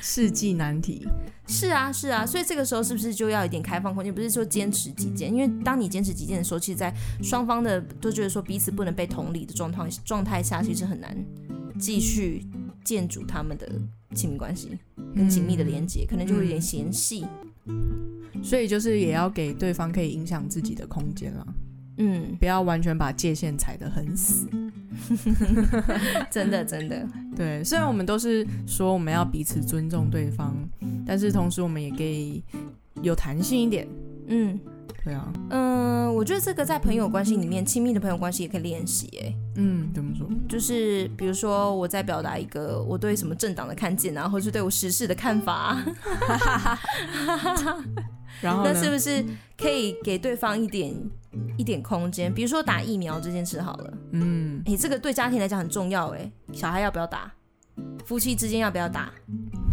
[0.00, 1.08] 世纪难题。
[1.48, 4.14] 是啊，是啊，所以这个时候是不是就要一点开放空间？
[4.14, 11.16] 不是说坚持己见，因为当你坚持己见的时候，其实，在双方的都觉得说彼此不能被同理的状态状态下，其实很难
[11.78, 12.44] 继续
[12.84, 13.66] 建筑他们的
[14.14, 14.78] 亲密关系
[15.14, 17.24] 跟紧密的连接，嗯、可能就会有点嫌隙。
[18.42, 21.46] 所以就是也要给对方可以影响自己的空间了。
[21.98, 24.48] 嗯，不要完全把界限踩得很死，
[26.30, 27.06] 真的真的。
[27.36, 30.56] 对，虽然我们都是说我们要彼此尊重对方，
[31.06, 32.42] 但是同时我们也可以
[33.02, 33.86] 有弹性一点。
[34.28, 34.58] 嗯，
[35.04, 35.32] 对啊。
[35.50, 39.08] 嗯，我觉得这个在朋友关系里面，亲密的朋友关系也可以练习。
[39.22, 40.28] 哎，嗯，怎么说？
[40.48, 45.84] 就是比如说我在表达一个我对什么政党的看见啊，或是对我时事的看法啊。
[48.40, 49.24] 然后， 那是不是
[49.58, 50.94] 可以给对方一点
[51.56, 52.32] 一点空间？
[52.32, 57.30] 比如说打疫苗这件事好了，嗯，诶，这个对家庭来讲很重要，诶，小孩要不要打？
[58.04, 59.10] 夫妻之间要不要打？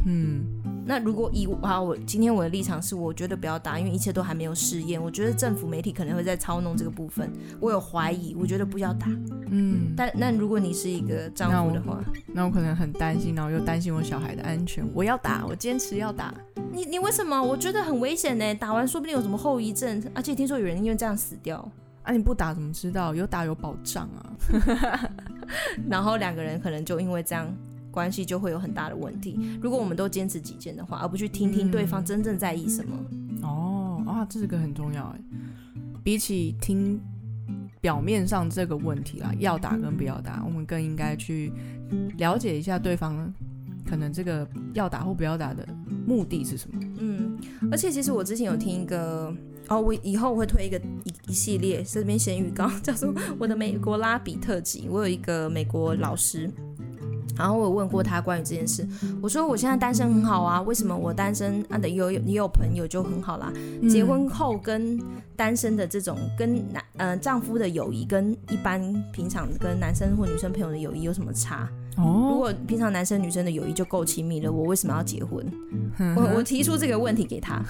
[0.05, 0.43] 嗯，
[0.89, 9.05] 那如果以啊，我今天我的立场是，我觉得不要打，因为一切都还没有试验，我觉得政府媒体可能会在操弄这个部分，我有怀疑，我觉得不要打。
[9.51, 16.33] 嗯，但那如果你是一个丈夫的话，那我，那我可能很担心，然后又担心我小孩的安全，我要打，我坚持要打。
[16.73, 17.39] 你你为什么？
[17.39, 18.55] 我觉得很危险呢。
[18.55, 21.71] 打完说不定有什么后遗症，而且听说有人因为这样死掉。
[22.01, 23.13] 啊，你不打怎么知道？
[23.13, 24.25] 有打有保障啊。
[25.87, 27.47] 然后两个人可能就因为这样
[27.91, 29.39] 关系就会有很大的问题。
[29.61, 32.97] 如果我们都坚持己见的话，而不去听听对方真正在意什么。
[33.11, 35.19] 嗯、哦啊，这个很重要哎。
[36.03, 36.99] 比起听
[37.81, 41.51] 表面上这个问题啦，要打跟不要打，我们更应该去
[42.17, 43.33] 了解一下对方。
[43.85, 45.67] 可能这个要打或不要打的
[46.05, 46.79] 目的是什么？
[46.99, 47.35] 嗯，
[47.71, 49.33] 而且其实我之前有听一个，
[49.67, 54.87] 哦，我以后我会推一个一一系列，这边先预告， 叫做我的美国拉比特辑。
[54.87, 56.47] 我有一个美国老师。
[57.39, 58.85] 然后我有问过他关于这件事，
[59.21, 63.51] 我说我现在单身很好啊，为什么我单身啊的有有也有朋友就很好啦？
[63.89, 65.01] 结婚后跟
[65.37, 68.81] 单身的这种跟男呃丈夫的友谊跟一般
[69.13, 71.69] 平常跟男生或女生朋友的友谊有什么差？
[71.97, 75.45] 哦，如果平常男生女生的友谊就够亲密了，我为什么要结婚？
[76.15, 77.61] 我我提出这个问题给他，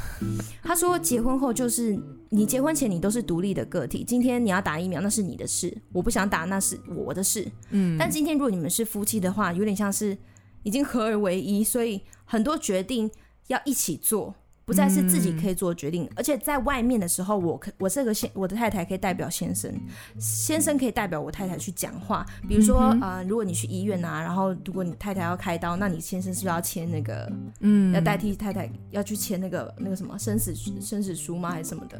[0.62, 2.00] 他说结婚后就是。
[2.32, 7.44] 你结婚前你都是独立的个体，今天你要打疫苗那是你的事，我不想打那是我的事。
[7.72, 10.16] 嗯，但今天如果你们是夫妻的话，有点像是
[10.62, 13.10] 已经合而为一，所以很多决定
[13.48, 14.36] 要一起做。
[14.70, 19.74] 不再是自己可以做决定，嗯、而且在外面的时候，我可我这个先我的太太可以代表先生，
[20.20, 22.24] 先生可以代表我太太去讲话。
[22.48, 27.28] 比如说，嗯、呃，如果你去医院啊，然后如果你太太要开刀，那你先生是不是要签那个，
[27.62, 31.50] 嗯，要代替太太要去签那个那个什么生死生死书吗？
[31.50, 32.00] 还是什么的？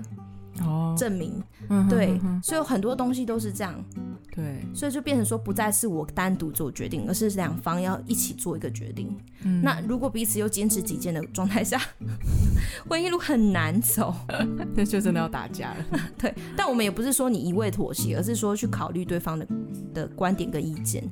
[0.62, 1.42] 哦，证明，
[1.90, 3.84] 对，所以很多东西都是这样。
[4.36, 9.18] 对，所以就变成说，不再是我单独做决定，而是两方要一起做一个决定。
[9.44, 11.80] 嗯，那如果彼此又坚持己见的状态下，
[12.88, 14.14] 婚姻路很难走，
[14.76, 15.86] 那就真的要打架了。
[16.18, 19.48] 对，但我们也不是说你一味妥协，而是说去考虑对方的
[19.94, 21.04] 的观点跟意见。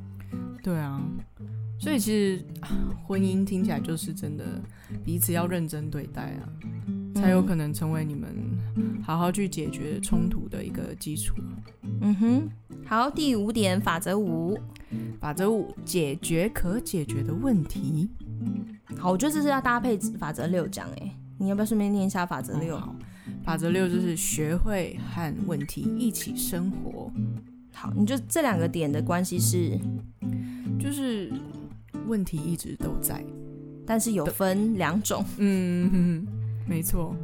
[0.63, 1.01] 对啊，
[1.79, 2.45] 所以其实
[3.05, 4.43] 婚姻听起来就是真的
[5.03, 6.43] 彼此要认真对待啊，
[7.15, 8.29] 才有可能成为你们
[9.03, 11.35] 好好去解决冲突的一个基础。
[12.01, 12.49] 嗯哼。
[12.85, 14.57] 好，第五点，法则五，
[15.19, 18.09] 法则五，解决可解决的问题。
[18.97, 22.81] 好，我觉得这是要搭配法则六讲诶，你要不要顺便念一下法则六？
[23.43, 27.11] 法则六就是学会和问题一起生活。
[27.73, 29.77] 好，你就这两个点的关系是，
[30.79, 31.31] 就是
[32.07, 33.23] 问题一直都在，
[33.85, 35.23] 但是有分两种。
[35.37, 36.27] 嗯，嗯，
[36.67, 37.15] 没错。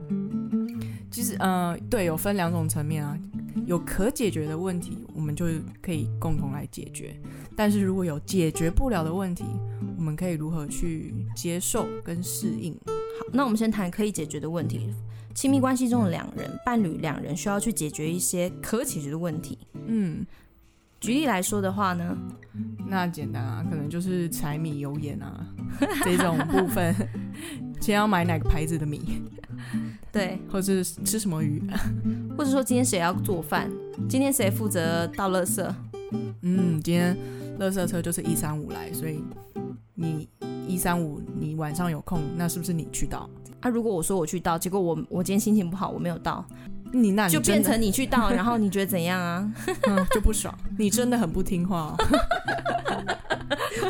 [1.09, 3.17] 其实，呃，对，有分两种层面啊。
[3.65, 5.45] 有可解决的问题，我们就
[5.81, 7.15] 可以共同来解决。
[7.55, 9.45] 但是如果有解决不了的问题，
[9.97, 12.73] 我们可以如何去接受跟适应？
[12.85, 14.93] 好，那我们先谈可以解决的问题。
[15.35, 19.57] 亲密关系中的两人，伴侣两人需要去解决一些可解决的问题。
[19.87, 20.25] 嗯，
[20.99, 22.15] 举例来说的话呢，
[22.87, 25.45] 那简单啊，可能就是柴米油盐啊
[26.03, 26.93] 这种部分，
[27.81, 29.23] 先要买哪个牌子的米。
[30.11, 31.61] 对，或者是吃什么鱼，
[32.37, 33.69] 或者说今天谁要做饭，
[34.07, 35.67] 今天谁负责倒垃圾？
[36.41, 37.17] 嗯，今天
[37.59, 39.23] 垃圾车就是一三五来，所以
[39.95, 40.27] 你
[40.67, 43.29] 一三五你晚上有空，那是不是你去倒？
[43.61, 46.45] 啊，如果我说我去倒，结果我我今天心情不好，我没有倒，
[46.91, 49.51] 你那你就变成你去倒，然后你觉得怎样啊？
[49.89, 51.97] 嗯，就不爽，你真的很不听话哦。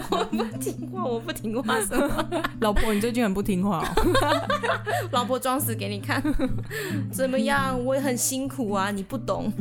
[0.10, 2.25] 我不听话，我不听话什么？
[2.62, 4.03] 老婆，你最近很不听话哦。
[5.12, 6.21] 老婆装死给你看，
[7.12, 7.84] 怎么样？
[7.84, 9.51] 我也很辛苦啊，你不懂。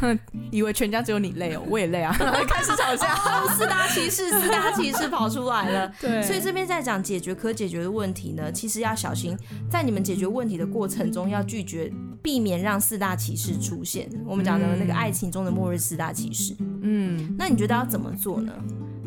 [0.00, 0.18] 哼，
[0.50, 2.12] 以为全家只有你累哦，我也累啊。
[2.48, 5.92] 开始吵架，哦，四大骑士，四大骑士跑出来了。
[6.00, 9.36] 对，所以这边在讲解决可解决的问题呢，其实要小心，
[9.70, 11.92] 在你们解决问题的过程中，要拒绝
[12.22, 14.08] 避免让四大骑士出现。
[14.26, 16.54] 我们讲的那个爱情中的末日四大骑士。
[16.82, 18.52] 嗯，那你觉得要怎么做呢？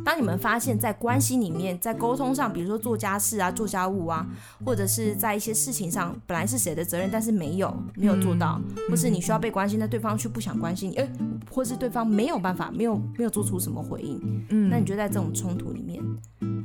[0.07, 4.25] 当你们发现，在关系里面，在沟通上，比如说做家事啊、做家务啊，
[4.63, 8.57] 或者是在一些事情上，本来是谁的责任，但是没有没有做到，
[8.89, 11.11] 或是你需要被关心，但对方却不想关心你，诶，
[11.51, 14.17] 或是对方没有办法，没有没有做出什么回应，
[14.49, 16.01] 嗯，那你觉得在这种冲突里面，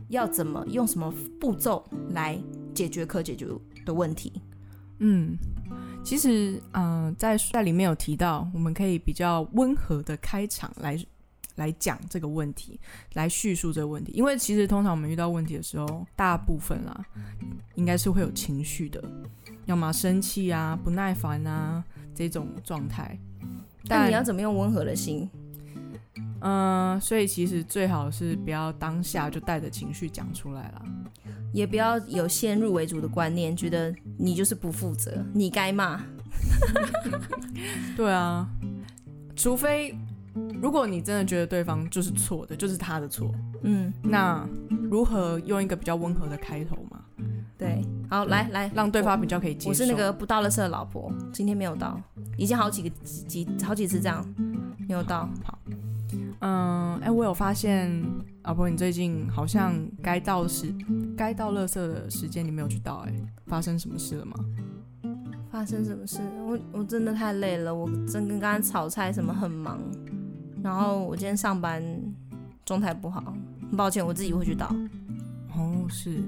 [0.09, 2.39] 要怎么用什么步骤来
[2.73, 3.49] 解决可解决
[3.85, 4.33] 的问题？
[5.01, 5.37] 嗯，
[6.05, 10.97] 其实，嗯、呃，在在里面有提到，我们可以比较温和的开场来。
[11.57, 12.81] 来讲这个问题，
[13.15, 17.05] 来叙述这个问题，因为其实通常我们遇到问题的时候，大部分啦，
[17.75, 19.03] 应该是会有情绪的，
[19.67, 21.85] 要么生气啊、不耐烦啊
[22.15, 23.19] 这种状态。
[23.87, 25.29] 但你要怎么用温和的心？
[26.41, 30.85] 嗯、呃，所以其实最好是不要当下就带着情绪讲出来了，
[31.53, 36.01] 也不要有先入为主的观念，觉得你就是不负责，你该骂。
[37.97, 38.49] 对啊，
[39.37, 39.95] 除非。
[40.61, 43.31] 如果你真的觉得对方就是错的，就是他的错，
[43.63, 44.47] 嗯，那
[44.91, 47.01] 如何用一个比较温和的开头嘛？
[47.59, 49.69] 对，好，来来，让对方比较可以接受。
[49.69, 52.01] 我是那个不倒垃圾的老婆，今天没有到，
[52.37, 54.25] 已经好几个几几好几次这样
[54.89, 55.29] 没有到。
[55.45, 55.59] 好，
[56.41, 58.03] 嗯，哎、欸，我有发现，
[58.43, 60.75] 老婆，你最近好像该到时
[61.17, 63.13] 该到垃圾的时间你没有去倒，哎，
[63.47, 64.35] 发生什么事了吗？
[65.51, 66.19] 发生什么事？
[66.47, 69.79] 我我真的太累了，我真跟刚刚炒菜什么很忙。
[70.63, 71.83] 然后我今天上班
[72.65, 73.35] 状态不好，
[73.69, 74.75] 很抱歉，我自己会去倒。
[75.55, 76.23] 哦，是，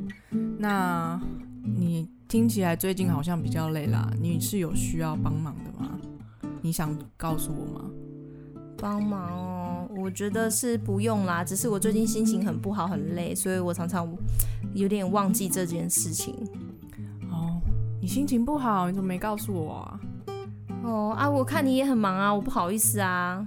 [0.59, 1.21] 那
[1.63, 5.99] 你听起来最近好像比较累啦，你是有需要帮忙的吗？
[6.61, 7.85] 你想告诉我吗？
[8.77, 14.07] 帮忙哦，我觉得是不用啦，只是我最近心情很不好，很累，所以我常常
[14.75, 16.35] 有点忘记这件事情。
[17.31, 17.63] 哦，
[18.01, 20.01] 你心情不好，你怎么没告诉我啊？
[20.83, 23.47] 哦啊，我看你也很忙啊，我不好意思啊。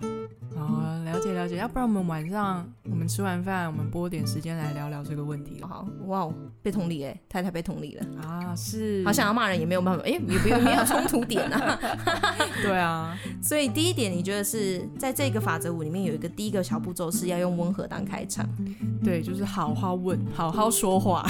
[0.57, 0.65] 好，
[1.05, 5.61] 了解了解，要不然我们晚上我们吃完饭，我们拨点时间来聊聊这个问题。
[5.61, 11.79] 好，哇哦，被同理哎，太太被同理了啊，是，好想要骂人也没有办法，哎，也不用没有冲突点啊。
[12.61, 18.47] 对啊， 所以第一点，你觉得是在这个法则五里面有一个第一个小步骤是要用温和当开场，
[19.03, 21.25] 对，就是好好问，好好说话，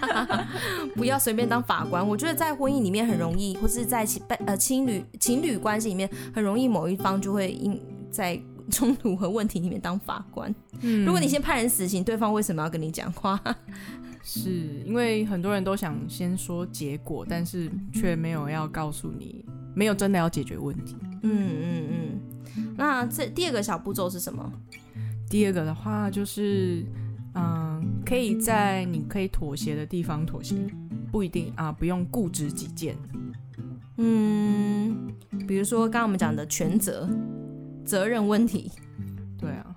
[0.94, 2.06] 不要随便当法官。
[2.06, 7.80] 我觉得在婚姻里面很容易，或是在情呃情侣情侣关系里面很容易，某一方就会因。
[8.14, 10.54] 在 冲突和问题里面当法官。
[10.80, 13.38] 嗯，如果你先判人死刑，对方为什么要跟你讲话？
[14.22, 20.96] 是因为很多人都想先说结果，但是却没有要告诉你，没有真的要解决问题。
[21.22, 22.74] 嗯嗯嗯。
[22.74, 24.50] 那这第二个小步骤是什么？
[25.28, 26.86] 第二个的话就是，
[27.34, 30.56] 嗯，可以在你可以妥协的地方妥协，
[31.12, 32.96] 不一定啊，不用固执己见。
[33.98, 35.12] 嗯，
[35.46, 37.06] 比如说刚刚我们讲的权责。
[37.84, 38.70] 责任问题，
[39.38, 39.76] 对啊，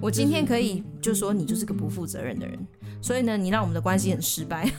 [0.00, 2.58] 我今天可以就说你就是个不负责任的人，
[3.00, 4.70] 所以呢，你让我们的关系很失败，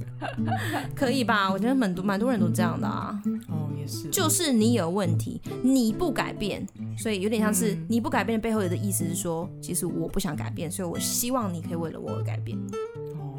[0.94, 1.50] 可以吧？
[1.50, 3.20] 我觉得蛮多蛮多人都这样的啊。
[3.48, 6.66] 哦，也是，就是你有问题，你不改变，
[6.98, 12.58] 所以有点像是你不改变的背后有的意思是说，其实我不想改变，所以我希望你可以为了我而改变。
[13.18, 13.34] 哦，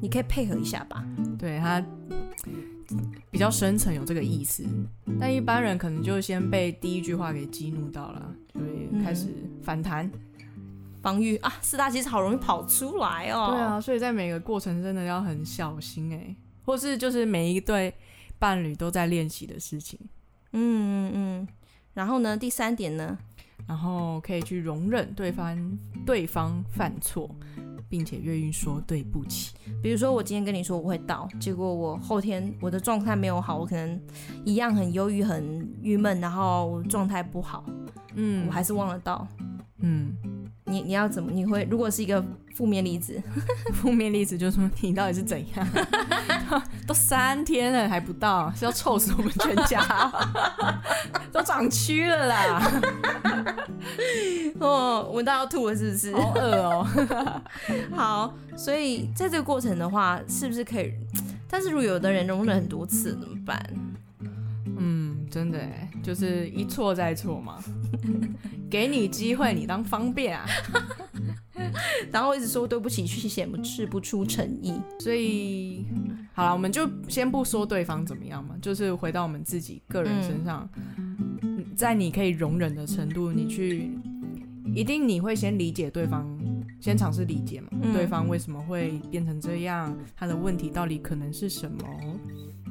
[0.00, 1.04] 你可以配合一下吧？
[1.38, 1.84] 对他。
[3.30, 4.64] 比较深层有这个意思，
[5.18, 9.28] 但一般人可能就先被第一句话给激怒到了，所以开始
[9.62, 10.10] 反弹、
[11.02, 11.52] 防御啊。
[11.60, 13.50] 四大其实好容易跑出来哦。
[13.50, 17.92] 对啊，所以在每个过程真的要很小心哎、欸，或是就是每一对
[18.38, 19.98] 伴侣都在练习的事情。
[20.52, 21.48] 嗯嗯嗯。
[21.94, 23.16] 然后呢，第三点呢？
[23.66, 27.34] 然后可以去容忍对方对方犯错，
[27.94, 29.54] 并且愿意说对不起。
[29.80, 34.00] 比如说，我今天跟你说我会到，结果我后天我的状态没有好，我可能
[34.44, 37.64] 一样很忧郁、很郁闷，然后状态不好，
[38.16, 39.24] 嗯，我还是忘了到，
[39.78, 40.12] 嗯。
[40.66, 41.30] 你你要怎么？
[41.30, 43.20] 你会如果是一个负面例子，
[43.74, 45.68] 负面例子就是说你到底是怎样？
[46.86, 49.82] 都三天了还不到，是要臭死我们全家？
[51.32, 52.72] 都长蛆了啦！
[54.60, 56.14] 哦，闻到要吐了是不是？
[56.14, 56.86] 好饿哦！
[57.94, 60.92] 好，所以在这个过程的话，是不是可以？
[61.48, 63.58] 但是如果有的人容忍很多次怎么办？
[64.76, 67.58] 嗯，真的哎，就是一错再错嘛。
[68.70, 70.46] 给你机会，你当方便啊，
[72.10, 74.74] 然后一直说对不起，去显示不出诚意。
[74.98, 75.86] 所以，
[76.32, 80.68] 好了，我们就先不说对方怎么样嘛，就是回到我们自己个人身上，
[81.42, 83.90] 嗯、在你可以容忍的程度，你去，
[84.74, 86.26] 一定你会先理解对方，
[86.80, 91.78] 先尝试理解嘛，嗯、对方为什么会变成这样，他的问题到底可能是什么。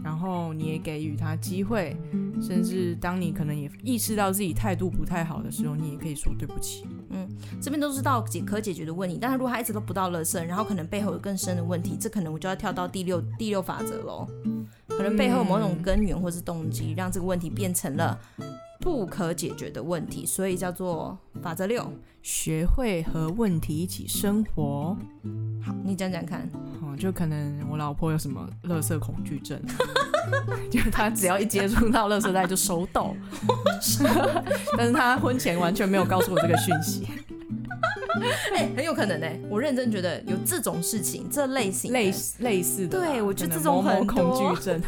[0.04, 1.96] 然后你也给予他机会，
[2.42, 6.86] 甚至当你可能也意识到自己态度不太好的时候，你也可以说对不起。
[7.10, 7.28] 嗯，
[7.62, 14.28] 这边都是到解可解决的问题，但是如果他一直都不到乐色，然后可能背后有更深的问题，这可能我就要跳到第六第六法则喽。
[14.90, 18.20] 可能背后有某种根源或是动机，让这个问题变成了
[18.80, 21.90] 不可解决的问题，所以叫做法则六：
[22.24, 24.98] 学会和问题一起生活。
[25.62, 26.50] 好，你讲讲看。
[26.82, 29.62] 哦，就可能我老婆有什么垃圾恐惧症，
[30.72, 33.14] 就她只要一接触到垃圾袋就手抖，
[34.78, 37.06] 但是她婚前完全没有告诉我这个讯息。
[38.56, 44.82] 哎、欸，很有可能哎、欸，我认真觉得有这种事情，这类型类似类似的，对我觉得这种很恐惧症，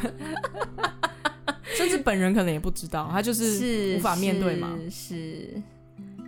[1.76, 5.62] 甚至本人可能也不知道，他就是无法面对嘛，是，是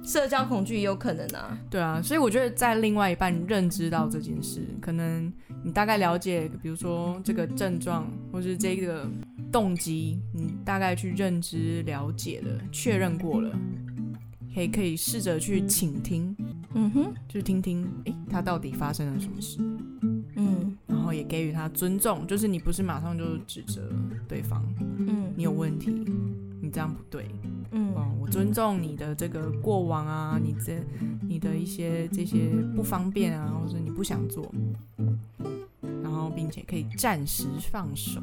[0.08, 5.32] 社交恐惧也有可能啊，对啊，所以我觉得在另外一半认知到这件事，可能
[5.66, 9.06] 你大概了解，比如说这个症状或是这个
[9.52, 13.54] 动机，你大概去认知了解了，确认过了。
[14.56, 16.36] 可以可以试着去倾听，
[16.74, 19.60] 嗯哼，就是听听，诶，他到底发生了什么事，
[20.36, 23.82] 嗯，然后也给予他尊重，就是你不是马上就指责
[24.28, 25.92] 对方，嗯，你有问题，
[26.60, 27.28] 你这样不对，
[28.38, 30.80] 尊重你的这个过往啊，你这
[31.28, 34.46] 你的一些这些不方便啊，或者你不想做，
[36.04, 38.22] 然后并且可以暂时放手。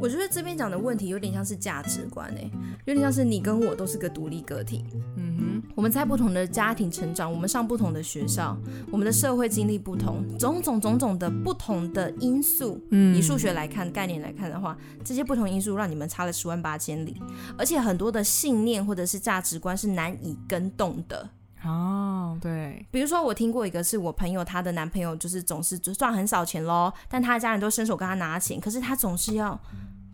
[0.00, 2.50] 我觉得这边讲的问题有点像是价值观诶，
[2.86, 4.84] 有点像是你跟我都是个独立个体，
[5.16, 5.62] 嗯哼。
[5.74, 8.54] 我们在不同的家庭成长，我们上不同的学校，
[8.90, 12.78] 我们的社会经历不同，种种种种的不同的因素。
[12.90, 17.16] 嗯，以数学来看，概念来看的话，这些不同因素让你们差了十万八千里，
[17.56, 21.30] 而且很多的信念或者是价值观是难以更动的。
[21.64, 29.58] 哦，对，比如说我听过一个是我朋友，她的男朋友就是总是就赚很少钱喽，但他的家人都伸手跟他拿钱，可是他总是要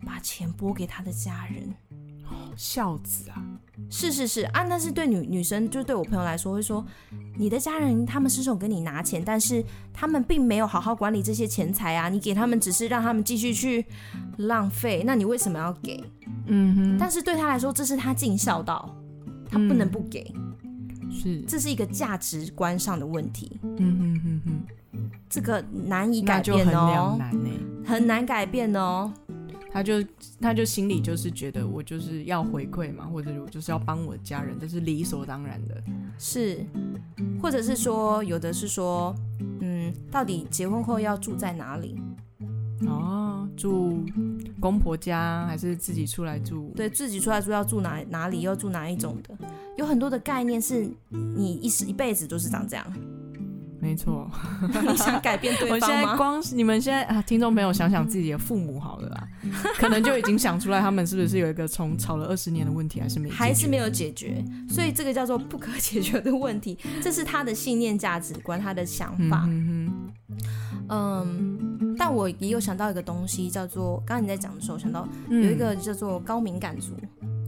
[0.05, 1.73] 把钱拨给他的家人。
[2.55, 3.41] 孝子啊，
[3.89, 4.41] 是是是。
[4.47, 6.85] 啊，但是对女女生，就对我朋友来说，会说
[7.37, 13.85] 你的家人他们伸手跟你拿钱，但是他们并没有好好管理这些钱财啊，你给他们只是让他们继续去
[14.37, 16.03] 浪费，那你为什么要给？
[16.47, 18.93] 嗯哼，但是对他来说，这是他尽孝道，
[19.49, 20.68] 他不能不给，嗯、
[21.09, 23.59] 是，这是一个价值观上的问题。
[23.63, 27.53] 嗯哼哼哼，这个难以改变哦，很难，
[27.85, 29.11] 很难改变哦。
[29.71, 30.03] 他就
[30.41, 35.83] 他就心里就是觉得我就是要回馈嘛，或者我就是要帮我的家人，这是理所当然的。
[36.17, 36.65] 是，
[37.39, 39.15] 或者是说有的是说，
[39.61, 42.01] 嗯，到底结婚后要住在哪里？
[42.87, 44.03] 哦，住
[44.59, 46.71] 公婆家还是自己出来住？
[46.75, 48.41] 对，自己出来住要住哪哪里？
[48.41, 49.37] 要住哪一种的？
[49.77, 52.85] 有很多的概念是你一时一辈子都是长这样。
[53.81, 54.29] 没错，
[54.87, 55.85] 你想改变对方吗？
[55.85, 59.27] 我现在光你们现在啊，听众朋友想想自己的父母好了啦，
[59.77, 69.45] 可能就已经想出来他们是不是有一个从吵了二十年的问题，还是没还是没有解决，所以这个叫做不可解决的问题，这是他的信念、价值观、他的想法。
[69.47, 69.91] 嗯，
[70.89, 76.93] 嗯，但我也有想到一个东西，叫做刚刚你在讲的时候想到有一个叫做高敏感族。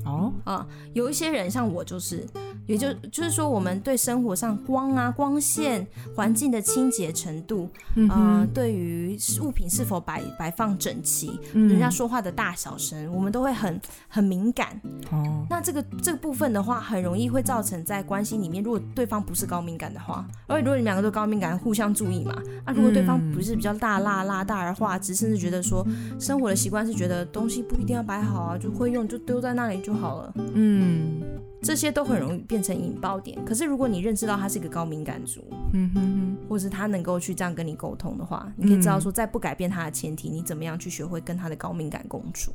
[0.06, 2.26] 哦，啊，有一些人像我就是。
[2.72, 14.80] 也就就是说，我们对生活上光啊、光线、环境的清洁程度，嗯、呃，对于物品是否摆摆放整齐，嗯、人家说话的大小声，我们都会很很敏感。
[15.12, 22.34] 哦，那这个这个部分的话，很容易会造成在关系里面，如果对方不是高敏感的话，而且如果你们两个都高敏感，互相注意嘛。
[22.64, 25.86] 啊，如果对方不是比较大辣辣、大而化之，甚至觉得说
[26.20, 30.34] 生活的习惯是觉得东西不一定要摆好啊，就会用就丢在那里就好了。
[30.54, 31.22] 嗯。
[31.62, 33.38] 这些都很容易变成引爆点。
[33.46, 35.44] 可是如果你认识到他是一个高敏感族，
[35.74, 42.52] 嗯哼哼，或是他能够去这样跟你沟通的话，你可以知道说，在不改变他的前提，你怎么样去学会跟他的高敏感共处。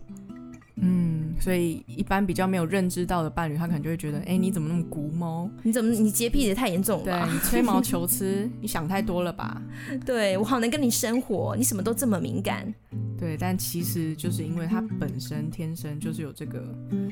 [0.78, 5.48] 嗯，所以一般比较没有认知到的伴侣，他可能就会觉得，哎，你怎么那么孤猫？
[5.62, 7.04] 你怎么你洁癖也太严重了？
[7.04, 9.60] 对，你吹毛求疵，你想太多了吧？
[10.04, 12.72] 对，我好能跟你生活，你什么都这么敏感。
[13.18, 16.62] 对，但其实就是因为他本身天生就是有这个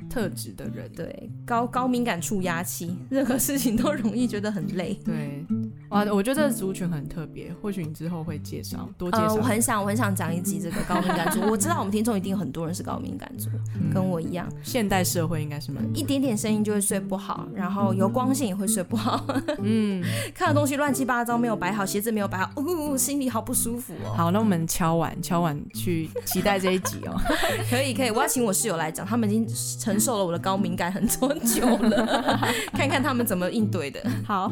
[0.09, 4.99] 特质的人，对，高高敏感触压器，任何事情都容易觉得很累。
[5.05, 5.45] 对，
[5.89, 9.29] 哇，我觉得这个族群很特别，或许你之后会介绍多介绍。
[9.29, 11.41] 呃，我很想，我很想讲一集这个高敏感族。
[11.51, 13.49] 我知道我们听众一定很多人是高敏感族。
[13.92, 19.24] 跟我一样，现代社会应该是蛮一点点声音就会睡不好，然后有光线也会睡不好。
[19.62, 20.02] 嗯，
[20.34, 24.12] 看的东西乱七八糟，没有摆好，鞋子没有摆好，呜，心里好不舒服哦。
[24.16, 27.14] 好，那我们敲碗敲碗去期待这一集哦。
[27.70, 29.46] 可以可以，我要请我室友来讲，他们已经
[29.78, 32.38] 承受了我的高敏感很多久了，
[32.72, 34.00] 看看他们怎么应对的。
[34.26, 34.50] 好，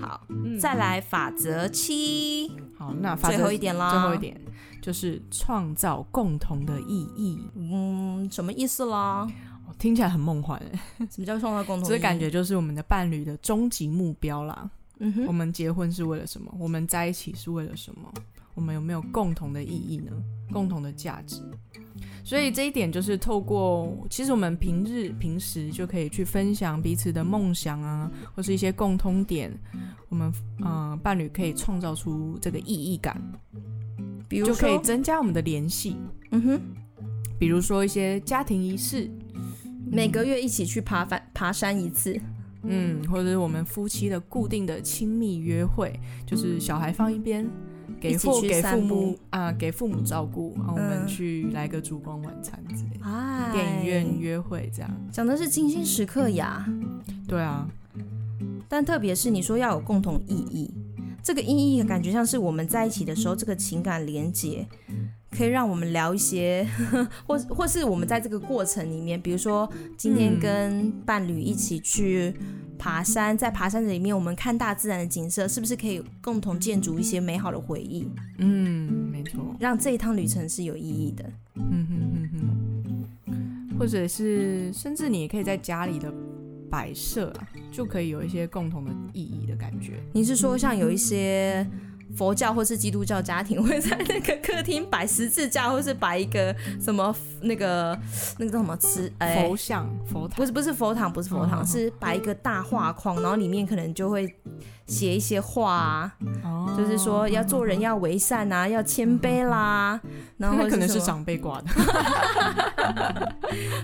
[0.00, 0.20] 好，
[0.60, 2.50] 再来法则七。
[2.76, 4.40] 好，那法则最后一点啦，最后一点。
[4.80, 9.26] 就是创造共同的意义，嗯，什么意思啦？
[9.78, 10.60] 听起来很梦幻。
[11.10, 11.96] 什么叫创造共同意义？
[11.96, 14.70] 这感觉就是我们的伴侣的终极目标啦。
[14.98, 16.52] 嗯哼，我们结婚是为了什么？
[16.58, 18.12] 我们在一起是为了什么？
[18.54, 20.10] 我们有没有共同的意义呢？
[20.50, 21.40] 共同的价值。
[22.24, 29.56] 所以这一点就是透过，其实我们平日平时就可以去分享彼此的梦想啊，或是一些共通点，
[30.08, 33.22] 我们嗯、呃，伴侣可以创造出这个意义感。
[34.28, 35.96] 比如就可以增加我们的联系，
[36.32, 36.60] 嗯哼，
[37.38, 39.10] 比如说一些家庭仪式，
[39.90, 42.20] 每个月一起去爬山爬山一次，
[42.62, 47.48] 嗯，或者是我们夫妻的固定的亲密约会，就是小孩放一边，
[47.98, 56.68] 给父给父母啊，给父母照顾，然后我们去来个烛光晚餐之类的，嗯、电影院约会这样，讲的是精心时刻呀，
[57.26, 57.66] 对啊，
[58.68, 60.70] 但特别是你说要有共同意义。
[61.28, 64.66] 这个意义感觉像是我们在一起的时候，这个情感连接
[65.30, 66.66] 可以让我们聊一些，
[67.28, 72.34] 或或是我们在这个过程里面，比如说今天跟伴侣一起去
[72.78, 78.08] 爬山，在爬山的里面，我们看大自然的景色，是不是可以共同建筑一些美好的回忆？
[78.38, 81.30] 嗯，没错，让这一趟旅程是有意义的。
[81.56, 86.10] 嗯哼哼哼，或者是甚至你也可以在家里的。
[86.70, 89.94] 摆设啊，就可以有一些共同的意义的感觉。
[90.12, 91.66] 你是说像有一些
[92.16, 97.98] 佛教或是基督教家庭 会在那个客厅摆十字架，或是摆一个什么那个
[98.38, 100.36] 那个叫什么瓷佛像佛堂？
[100.36, 104.34] 不是不是佛堂，不是佛堂，是摆一个大画框，然后里面可能就会。
[104.88, 110.00] 写一些画啊，哦、就是说要做人要为善啊，要谦卑啦，
[110.36, 111.66] 然后可能是长辈挂的，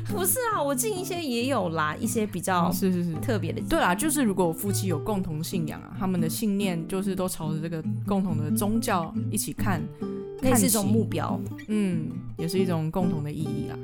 [0.07, 3.14] 不是啊，我近一些也有啦，一些比较是是是。
[3.14, 9.82] 特别的，对啦，就是如果夫妻有共同信仰啊，他们的信念就是都朝着这个共同的宗教一起看，
[10.40, 13.76] 那是一种目标，嗯，也是一种共同的意义啦，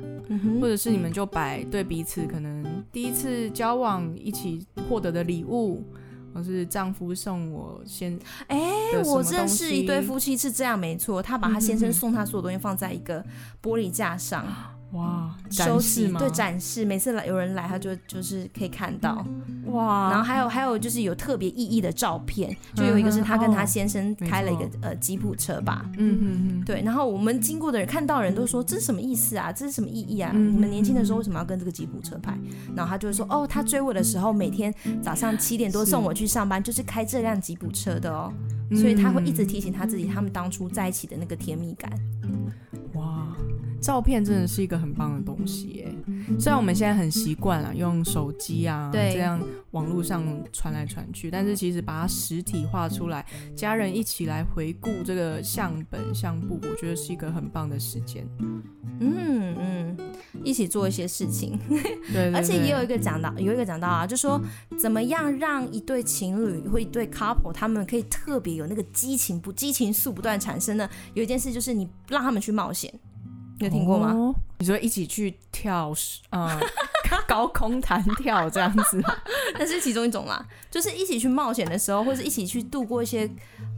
[0.61, 5.83] 或者是你们就摆对彼此可能第一次交往一起获得的礼物。
[6.33, 8.17] 我是丈夫送我先，
[8.47, 13.21] 哎、欸，我认识一对夫妻是这样，没错，他把他先生送他所有东西放在一个
[13.61, 14.45] 玻璃架上。
[14.93, 19.25] 哇，收起对展示，每次来有人来，他就就是可以看到
[19.67, 20.09] 哇。
[20.09, 26.81] 然后还有还有就是有特别意义的照片，就有一个是他跟他先生开了一个呃吉普车吧，嗯嗯嗯，对。
[26.81, 29.51] 然后我们经过的人看到人都说，这是什么意思啊？
[29.51, 30.31] 这是什么意义啊？
[30.33, 32.37] 你们年轻的时候为什么要跟这个吉普车拍？
[32.75, 38.33] 然后他就会说哦，他追我的时候每天早上七点多送我去上班，就是开这辆吉普车的哦，
[38.75, 41.89] 所以他会一直提醒他自己，他们当初在一起的那个甜蜜感。
[43.81, 45.95] 照片真的是一个很棒的东西耶，
[46.39, 50.23] 虽然我们现在很习惯了用手机啊，对这样网络上
[50.53, 53.25] 传来传去，但是其实把它实体化出来，
[53.55, 58.27] 家人一起来回顾这个相本相簿，我觉得是一个很棒的时间。
[58.99, 59.97] 嗯嗯，
[60.43, 61.81] 一起做一些事情，对，
[62.13, 64.39] 对，对，而且也有一个讲到，有一个讲到啊，就说
[64.77, 70.87] 怎么样让一对情侣或一对 couple 他们可以特别有那个激情不激情素不断产生呢？
[71.15, 72.93] 有一件事就是你让他们去冒险。
[73.65, 74.11] 有听过吗？
[74.13, 75.93] 哦、你说一起去跳，
[77.27, 79.01] 高空弹跳这样子，
[79.59, 80.45] 那是其中一种啦。
[80.69, 83.29] 就是一起去冒险的时候，或是一起去度过一些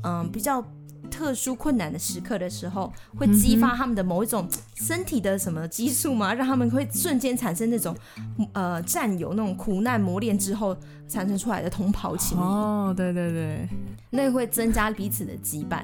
[0.03, 0.63] 嗯比较
[1.11, 7.95] 特殊困难的时刻的时候，会激发他们的某一种身体的什么激素嘛，让他们会瞬间产生那种
[8.53, 10.75] 呃战友那种苦难磨练之后
[11.07, 12.41] 产生出来的同袍情谊。
[12.41, 13.67] 哦，对对对，
[14.11, 15.84] 那会增加彼此的羁绊。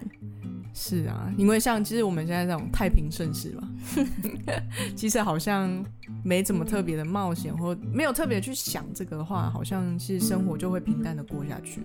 [0.73, 3.69] 是啊，因为像其实我们现在这种太平盛世嘛，
[4.95, 5.83] 其实好像
[6.23, 11.81] 没怎么特别的冒险，或没有特别去想这个的话，好像是生活就会平淡的过下去。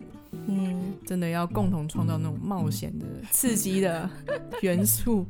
[0.46, 4.08] 嗯，真的要共同创造那种冒险的、刺激的
[4.62, 5.26] 元素。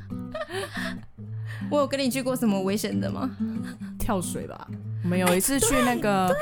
[1.70, 3.30] 我有跟你去过什么危险的吗？
[3.98, 4.68] 跳水吧。
[5.02, 6.34] 我们有一次去那个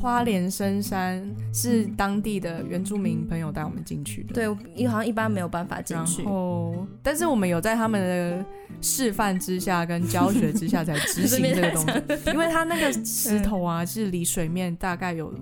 [0.00, 4.34] 花莲深山，是当地的原住民朋友带我们进去的。
[4.34, 4.44] 对，
[4.74, 6.22] 因为好像一般没有办法进去。
[6.22, 8.44] 然后，但是我们有在他们的
[8.80, 12.02] 示范之下跟教学之下才执行这个东西。
[12.32, 15.32] 因为它那个石头啊，是离水面大概有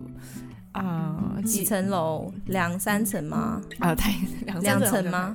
[0.77, 3.61] 啊、呃、几层楼，两三层吗？
[3.79, 4.05] 啊，对，
[4.61, 5.35] 两层吗？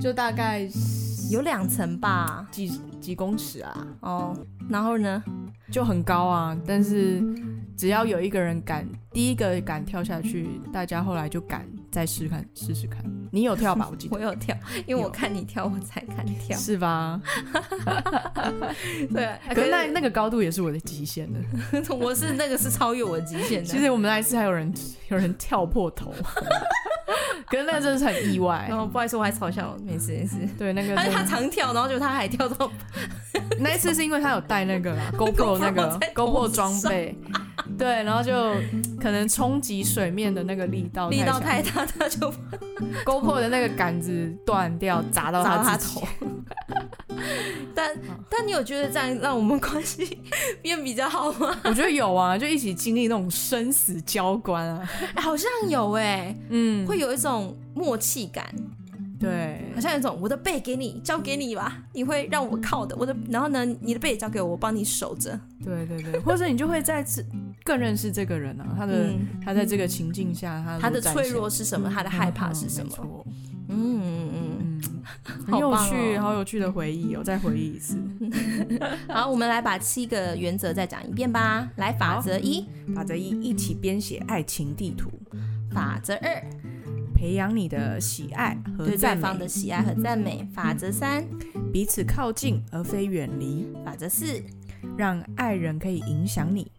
[0.00, 0.68] 就大概
[1.30, 2.68] 有两层吧，几
[3.00, 3.86] 几公尺啊？
[4.00, 4.36] 哦，
[4.68, 5.22] 然后呢？
[5.70, 7.22] 就很高啊，但是
[7.76, 13.00] 只要有一个人敢，第一个敢跳下去，大家后来就敢再试看试试看。
[13.30, 13.86] 你有跳吧？
[13.88, 17.20] 我记得 我有跳，因为我看你跳，我才敢跳，是吧？
[19.14, 21.38] 对， 可是那那个高度也是我的极限的，
[21.94, 23.64] 我是那个是超越我的极限的。
[23.64, 24.74] 其实我们那一次还有人
[25.08, 26.12] 有人跳破头。
[27.46, 28.66] 可是那个真的是很意外。
[28.68, 30.36] 然后不好意思，我还嘲笑，没事没事。
[30.58, 32.68] 对，那个他他常跳，然后就他还跳到。
[33.60, 37.16] 那一次是因为他有带那个 GoPro 那个 GoPro 装备，
[37.78, 38.32] 对，然后就
[39.00, 42.32] 可能冲击水面的那个力道力道太大，他就
[43.04, 46.02] GoPro 的那个杆子断掉，砸到他头。
[47.74, 47.90] 但
[48.28, 50.18] 但你有觉得这样让我们关系
[50.62, 51.56] 变比较好吗？
[51.64, 58.44] 我觉得有啊，就一起经历那种生死交关啊，好像有哎，嗯，会有一种默契感。
[59.18, 62.96] 对，好像有一种我的背给你，交给你吧，你会让我靠的。
[62.96, 65.38] 我的，然后呢，你的背也交给我，我帮你守着。
[65.64, 67.24] 对对对， 或者你就会再次
[67.62, 71.88] 更认识这个人啊，他的、嗯、他在这个情境下，他他的脆弱是什么？
[71.88, 73.24] 他的害怕是什么？
[73.68, 74.82] 嗯嗯嗯，
[75.46, 77.96] 很有趣，好有趣的回忆哦，再回忆一次。
[79.08, 81.70] 好，我们来把七个原则再讲一遍吧。
[81.76, 85.10] 来，法则一，法则一，一起编写爱情地图。
[85.70, 86.42] 法则二。
[87.14, 90.46] 培养你的喜爱和对对方的喜爱和赞美。
[90.52, 91.24] 法则三，
[91.72, 93.66] 彼此靠近而非远离。
[93.84, 94.42] 法则四，
[94.98, 96.70] 让爱人可以影响你。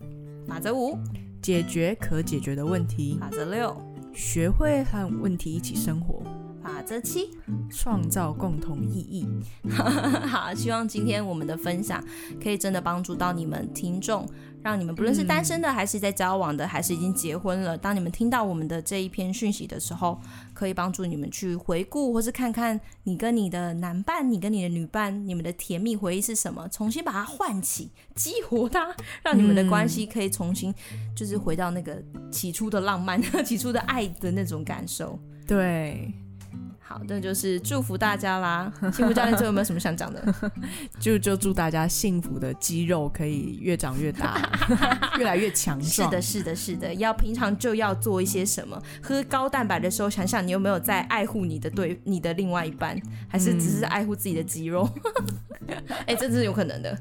[0.48, 0.98] 法则五，
[1.42, 3.18] 解决可解决的问题。
[3.20, 3.76] 法则六，
[4.14, 6.22] 学会和问题一起生活。
[6.66, 7.30] 法则七，
[7.70, 9.28] 创造共同意义。
[10.28, 12.04] 好，希望今天我们的分享
[12.42, 14.28] 可以真的帮助到你们听众，
[14.64, 20.20] 让你们不论是单身的，还是在交往的，还是已经结婚了，当你们听到我们的这一篇讯息的时候，
[20.56, 28.92] 可以帮助你们去回顾，或是看看你跟你的男伴、你跟你的女伴，你们的甜蜜回忆是什么，重新把它唤起、激活它，
[29.24, 30.74] 让你们的关系可以重新
[31.16, 32.02] 就是回到那个
[32.32, 35.20] 起初的浪漫、 起初的爱的那种感受。
[35.46, 36.12] 对。
[36.88, 38.72] 好，那就是祝福大家啦！
[38.94, 40.24] 幸福教练，最后有没有什么想讲的？
[41.00, 44.40] 就就祝大家幸福的肌肉可以越长越大，
[45.18, 46.08] 越来越强壮。
[46.08, 46.94] 是的，是的，是的。
[46.94, 48.80] 要平常就要做一些什么？
[49.02, 52.96] 喝高蛋白的时候，想想你有没有在爱护你的对你的另外一半，
[53.28, 54.88] 还是只是爱护自己的肌肉？
[56.06, 56.96] 哎、这是有可能的。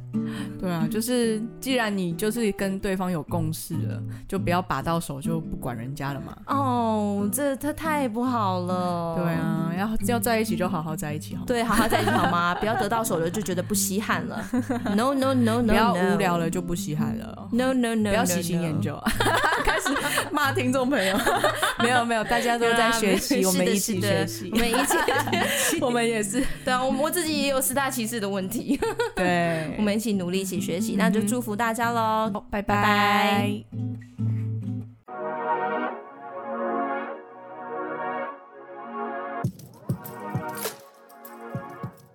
[0.58, 6.38] 对啊，就是既然你就是跟对方有共识了，就不要把到手就不管人家了嘛。
[6.46, 9.16] 哦，这他太不好了。
[9.16, 9.72] 对啊。
[9.76, 12.54] 要要在一起就好好在一起好，对，好好在一起好吗？
[12.60, 14.44] 不要得到手了就觉得不稀罕了。
[14.94, 17.48] No no no no，不要无聊了就不稀罕了。
[17.52, 18.98] No no no，不要喜新厌旧，
[19.64, 19.88] 开始
[20.30, 21.16] 骂听众朋友。
[21.80, 26.42] 没有没有，大家都在学习，我们一起学习，我们一起，我们也是。
[26.64, 28.78] 对啊，我我自己也有十大歧视的问题。
[29.14, 33.64] 对，我们一起努力，一起学习，那就祝福大家喽，拜拜。